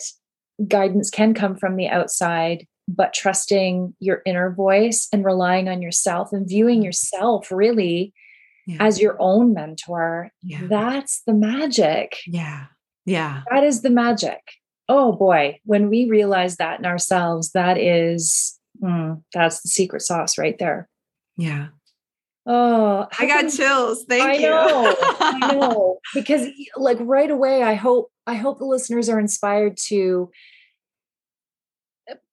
guidance 0.68 1.08
can 1.10 1.32
come 1.32 1.56
from 1.56 1.76
the 1.76 1.88
outside, 1.88 2.66
but 2.86 3.14
trusting 3.14 3.94
your 3.98 4.20
inner 4.26 4.52
voice 4.52 5.08
and 5.10 5.24
relying 5.24 5.68
on 5.68 5.80
yourself 5.80 6.28
and 6.32 6.46
viewing 6.46 6.82
mm. 6.82 6.84
yourself 6.84 7.50
really 7.50 8.12
yeah. 8.66 8.76
as 8.80 9.00
your 9.00 9.16
own 9.18 9.54
mentor. 9.54 10.30
Yeah. 10.42 10.60
That's 10.68 11.22
the 11.26 11.32
magic. 11.32 12.18
Yeah. 12.26 12.66
Yeah. 13.06 13.42
That 13.50 13.64
is 13.64 13.80
the 13.80 13.90
magic 13.90 14.40
oh 14.88 15.12
boy, 15.12 15.60
when 15.64 15.88
we 15.88 16.06
realize 16.06 16.56
that 16.56 16.78
in 16.78 16.86
ourselves, 16.86 17.52
that 17.52 17.78
is, 17.78 18.58
mm, 18.82 19.22
that's 19.32 19.62
the 19.62 19.68
secret 19.68 20.02
sauce 20.02 20.38
right 20.38 20.58
there. 20.58 20.88
Yeah. 21.36 21.68
Oh, 22.46 23.06
I 23.18 23.26
got 23.26 23.50
chills. 23.50 24.04
Thank 24.06 24.22
I 24.22 24.34
you. 24.34 24.50
Know, 24.50 24.96
I 25.00 25.38
know. 25.52 25.98
Because 26.12 26.46
like 26.76 26.98
right 27.00 27.30
away, 27.30 27.62
I 27.62 27.74
hope, 27.74 28.10
I 28.26 28.34
hope 28.34 28.58
the 28.58 28.66
listeners 28.66 29.08
are 29.08 29.18
inspired 29.18 29.78
to 29.88 30.30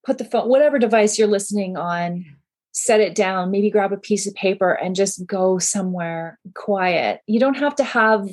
put 0.05 0.17
the 0.17 0.25
phone, 0.25 0.49
whatever 0.49 0.79
device 0.79 1.17
you're 1.17 1.27
listening 1.27 1.77
on, 1.77 2.25
set 2.73 2.99
it 2.99 3.15
down, 3.15 3.51
maybe 3.51 3.69
grab 3.69 3.93
a 3.93 3.97
piece 3.97 4.27
of 4.27 4.33
paper 4.33 4.73
and 4.73 4.95
just 4.95 5.25
go 5.25 5.59
somewhere 5.59 6.39
quiet. 6.55 7.21
You 7.27 7.39
don't 7.39 7.57
have 7.57 7.75
to 7.75 7.83
have 7.83 8.27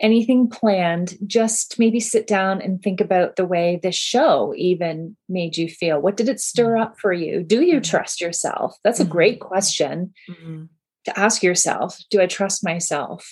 anything 0.00 0.48
planned, 0.48 1.16
just 1.26 1.78
maybe 1.78 2.00
sit 2.00 2.26
down 2.26 2.60
and 2.60 2.82
think 2.82 3.00
about 3.00 3.36
the 3.36 3.46
way 3.46 3.80
this 3.82 3.94
show 3.94 4.52
even 4.56 5.16
made 5.28 5.56
you 5.56 5.68
feel. 5.68 6.00
What 6.00 6.16
did 6.16 6.28
it 6.28 6.40
stir 6.40 6.74
mm-hmm. 6.74 6.82
up 6.82 7.00
for 7.00 7.12
you? 7.12 7.42
Do 7.42 7.62
you 7.62 7.74
mm-hmm. 7.74 7.90
trust 7.90 8.20
yourself? 8.20 8.76
That's 8.84 9.00
a 9.00 9.04
great 9.04 9.38
mm-hmm. 9.40 9.48
question 9.48 10.14
mm-hmm. 10.28 10.64
to 11.04 11.18
ask 11.18 11.42
yourself. 11.42 11.98
Do 12.10 12.20
I 12.20 12.26
trust 12.26 12.64
myself? 12.64 13.26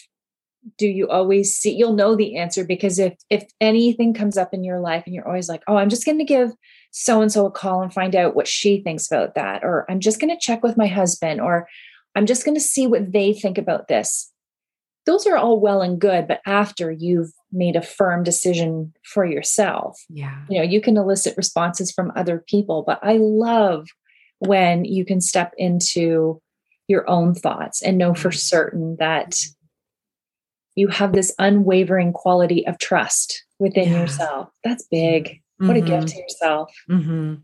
Do 0.79 0.87
you 0.87 1.09
always 1.09 1.55
see 1.55 1.75
you'll 1.75 1.93
know 1.93 2.17
the 2.17 2.39
answer 2.39 2.65
because 2.65 2.99
if 2.99 3.13
if 3.29 3.45
anything 3.61 4.15
comes 4.15 4.39
up 4.39 4.55
in 4.55 4.65
your 4.65 4.81
life 4.81 5.03
and 5.05 5.15
you're 5.15 5.29
always 5.29 5.47
like, 5.47 5.63
"Oh, 5.69 5.77
I'm 5.77 5.91
just 5.91 6.07
going 6.07 6.17
to 6.17 6.25
give 6.25 6.53
so 6.91 7.21
and 7.21 7.31
so 7.31 7.45
a 7.45 7.51
call 7.51 7.83
and 7.83 7.93
find 7.93 8.17
out 8.17 8.35
what 8.35 8.49
she 8.49 8.81
thinks 8.81 9.07
about 9.07 9.35
that," 9.35 9.63
or 9.63 9.85
"I'm 9.91 10.01
just 10.01 10.21
going 10.21 10.35
to 10.35 10.41
check 10.41 10.63
with 10.63 10.79
my 10.79 10.87
husband," 10.87 11.43
or 11.43 11.69
"I'm 12.15 12.25
just 12.25 12.47
going 12.47 12.55
to 12.55 12.63
see 12.63 12.87
what 12.87 13.13
they 13.13 13.35
think 13.35 13.59
about 13.59 13.89
this." 13.89 14.33
Those 15.07 15.27
are 15.27 15.37
all 15.37 15.61
well 15.61 15.83
and 15.83 16.01
good 16.01 16.27
but 16.27 16.41
after 16.47 16.91
you've 16.91 17.31
made 17.53 17.77
a 17.77 17.83
firm 17.83 18.23
decision 18.23 18.93
for 19.05 19.25
yourself 19.25 20.01
yeah 20.09 20.43
you 20.49 20.59
know 20.59 20.65
you 20.65 20.81
can 20.81 20.97
elicit 20.97 21.37
responses 21.37 21.91
from 21.93 22.13
other 22.17 22.45
people 22.49 22.83
but 22.87 22.99
i 23.03 23.17
love 23.19 23.87
when 24.39 24.85
you 24.85 25.05
can 25.05 25.21
step 25.21 25.53
into 25.57 26.41
your 26.89 27.09
own 27.09 27.35
thoughts 27.35 27.83
and 27.83 27.99
know 27.99 28.15
for 28.15 28.29
mm-hmm. 28.29 28.39
certain 28.39 28.97
that 28.99 29.37
you 30.75 30.89
have 30.89 31.13
this 31.13 31.33
unwavering 31.39 32.13
quality 32.13 32.67
of 32.67 32.79
trust 32.79 33.45
within 33.59 33.93
yeah. 33.93 34.01
yourself 34.01 34.49
that's 34.63 34.87
big 34.91 35.27
mm-hmm. 35.27 35.69
what 35.69 35.77
a 35.77 35.81
gift 35.81 35.91
mm-hmm. 35.91 36.07
to 36.07 36.17
yourself 36.19 36.73
mm-hmm. 36.91 37.35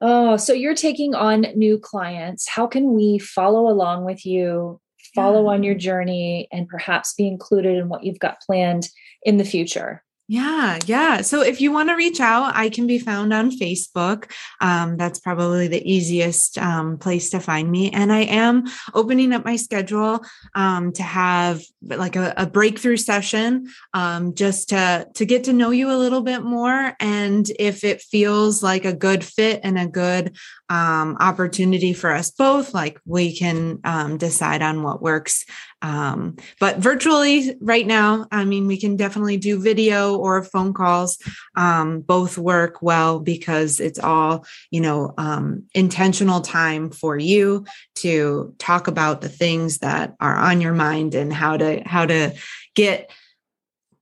oh 0.00 0.36
so 0.36 0.52
you're 0.52 0.74
taking 0.74 1.14
on 1.14 1.42
new 1.54 1.78
clients 1.78 2.48
how 2.48 2.66
can 2.66 2.92
we 2.92 3.18
follow 3.18 3.68
along 3.68 4.04
with 4.04 4.26
you 4.26 4.80
follow 5.18 5.48
on 5.48 5.62
your 5.62 5.74
journey 5.74 6.48
and 6.52 6.68
perhaps 6.68 7.14
be 7.14 7.26
included 7.26 7.76
in 7.76 7.88
what 7.88 8.04
you've 8.04 8.18
got 8.18 8.40
planned 8.40 8.88
in 9.22 9.36
the 9.36 9.44
future. 9.44 10.04
Yeah, 10.30 10.78
yeah. 10.84 11.22
So 11.22 11.40
if 11.40 11.58
you 11.58 11.72
want 11.72 11.88
to 11.88 11.94
reach 11.94 12.20
out, 12.20 12.54
I 12.54 12.68
can 12.68 12.86
be 12.86 12.98
found 12.98 13.32
on 13.32 13.50
Facebook. 13.50 14.30
Um, 14.60 14.98
that's 14.98 15.18
probably 15.18 15.68
the 15.68 15.82
easiest 15.90 16.58
um, 16.58 16.98
place 16.98 17.30
to 17.30 17.40
find 17.40 17.70
me. 17.70 17.90
And 17.92 18.12
I 18.12 18.24
am 18.24 18.64
opening 18.92 19.32
up 19.32 19.46
my 19.46 19.56
schedule 19.56 20.20
um, 20.54 20.92
to 20.92 21.02
have 21.02 21.62
like 21.82 22.14
a, 22.14 22.34
a 22.36 22.44
breakthrough 22.44 22.98
session, 22.98 23.68
um, 23.94 24.34
just 24.34 24.68
to 24.68 25.08
to 25.14 25.24
get 25.24 25.44
to 25.44 25.54
know 25.54 25.70
you 25.70 25.90
a 25.90 25.96
little 25.96 26.20
bit 26.20 26.42
more. 26.42 26.92
And 27.00 27.50
if 27.58 27.82
it 27.82 28.02
feels 28.02 28.62
like 28.62 28.84
a 28.84 28.92
good 28.92 29.24
fit 29.24 29.60
and 29.64 29.78
a 29.78 29.86
good 29.86 30.36
um, 30.68 31.16
opportunity 31.20 31.94
for 31.94 32.12
us 32.12 32.30
both, 32.30 32.74
like 32.74 33.00
we 33.06 33.34
can 33.34 33.80
um, 33.82 34.18
decide 34.18 34.60
on 34.60 34.82
what 34.82 35.00
works 35.00 35.46
um, 35.80 36.36
but 36.58 36.78
virtually 36.78 37.56
right 37.60 37.86
now, 37.86 38.26
I 38.32 38.44
mean, 38.44 38.66
we 38.66 38.78
can 38.78 38.96
definitely 38.96 39.36
do 39.36 39.60
video 39.60 40.16
or 40.16 40.42
phone 40.42 40.74
calls. 40.74 41.18
Um, 41.56 42.00
both 42.00 42.36
work 42.36 42.82
well 42.82 43.20
because 43.20 43.78
it's 43.78 43.98
all, 43.98 44.44
you 44.70 44.80
know, 44.80 45.14
um, 45.18 45.64
intentional 45.74 46.40
time 46.40 46.90
for 46.90 47.16
you 47.16 47.64
to 47.96 48.54
talk 48.58 48.88
about 48.88 49.20
the 49.20 49.28
things 49.28 49.78
that 49.78 50.14
are 50.20 50.36
on 50.36 50.60
your 50.60 50.74
mind 50.74 51.14
and 51.14 51.32
how 51.32 51.56
to, 51.56 51.82
how 51.86 52.06
to 52.06 52.34
get, 52.74 53.10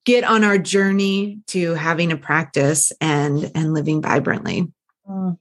get 0.05 0.25
on 0.25 0.45
our 0.45 0.59
journey 0.59 1.41
to 1.49 1.75
having 1.75 2.13
a 2.13 2.17
practice 2.17 2.93
and, 3.01 3.51
and 3.55 3.75
living 3.75 4.01
vibrantly. 4.01 4.73
Oh, 5.09 5.39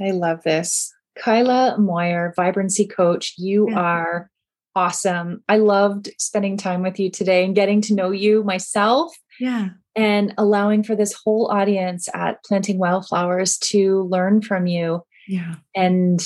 I 0.00 0.10
love 0.10 0.42
this. 0.42 0.92
Kyla 1.16 1.76
Moyer, 1.78 2.32
vibrancy 2.34 2.86
coach, 2.86 3.34
you 3.36 3.68
yeah. 3.70 3.78
are 3.78 4.30
awesome. 4.74 5.42
I 5.48 5.56
loved 5.58 6.10
spending 6.18 6.56
time 6.56 6.82
with 6.82 6.98
you 6.98 7.10
today 7.10 7.44
and 7.44 7.54
getting 7.54 7.80
to 7.82 7.94
know 7.94 8.10
you 8.10 8.42
myself. 8.44 9.14
Yeah. 9.38 9.70
And 9.96 10.34
allowing 10.38 10.82
for 10.82 10.94
this 10.94 11.12
whole 11.12 11.50
audience 11.50 12.08
at 12.14 12.42
Planting 12.44 12.78
Wildflowers 12.78 13.58
to 13.58 14.02
learn 14.02 14.42
from 14.42 14.66
you. 14.66 15.02
Yeah. 15.26 15.56
And 15.74 16.20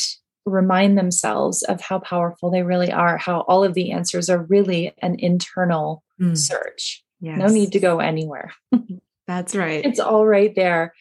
remind 0.46 0.98
themselves 0.98 1.62
of 1.62 1.80
how 1.80 1.98
powerful 1.98 2.50
they 2.50 2.62
really 2.62 2.92
are, 2.92 3.16
how 3.16 3.40
all 3.42 3.64
of 3.64 3.74
the 3.74 3.92
answers 3.92 4.28
are 4.28 4.42
really 4.42 4.94
an 5.00 5.16
internal 5.18 6.02
mm. 6.20 6.36
search. 6.36 7.02
Yes. 7.20 7.38
No 7.38 7.46
need 7.46 7.72
to 7.72 7.80
go 7.80 8.00
anywhere. 8.00 8.52
That's 9.26 9.56
right. 9.56 9.84
It's 9.84 10.00
all 10.00 10.26
right 10.26 10.54
there. 10.54 10.92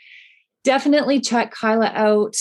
Definitely 0.64 1.20
check 1.20 1.52
Kyla 1.52 1.91
out. 1.94 2.38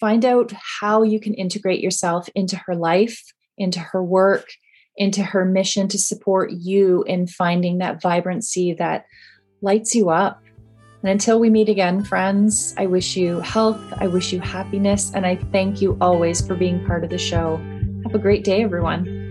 Find 0.00 0.24
out 0.24 0.52
how 0.80 1.02
you 1.04 1.20
can 1.20 1.34
integrate 1.34 1.80
yourself 1.80 2.28
into 2.34 2.56
her 2.66 2.74
life 2.74 3.22
into 3.58 3.80
her 3.80 4.02
work, 4.02 4.46
into 4.96 5.22
her 5.22 5.44
mission 5.44 5.88
to 5.88 5.98
support 5.98 6.50
you 6.52 7.02
in 7.04 7.26
finding 7.26 7.78
that 7.78 8.00
vibrancy 8.00 8.74
that 8.74 9.06
lights 9.60 9.94
you 9.94 10.10
up. 10.10 10.42
And 11.02 11.10
until 11.10 11.38
we 11.38 11.50
meet 11.50 11.68
again, 11.68 12.04
friends, 12.04 12.74
I 12.78 12.86
wish 12.86 13.16
you 13.16 13.40
health, 13.40 13.80
I 13.98 14.06
wish 14.06 14.32
you 14.32 14.40
happiness, 14.40 15.12
and 15.14 15.26
I 15.26 15.36
thank 15.36 15.82
you 15.82 15.98
always 16.00 16.46
for 16.46 16.54
being 16.54 16.84
part 16.86 17.04
of 17.04 17.10
the 17.10 17.18
show. 17.18 17.56
Have 18.04 18.14
a 18.14 18.18
great 18.18 18.44
day, 18.44 18.62
everyone. 18.62 19.23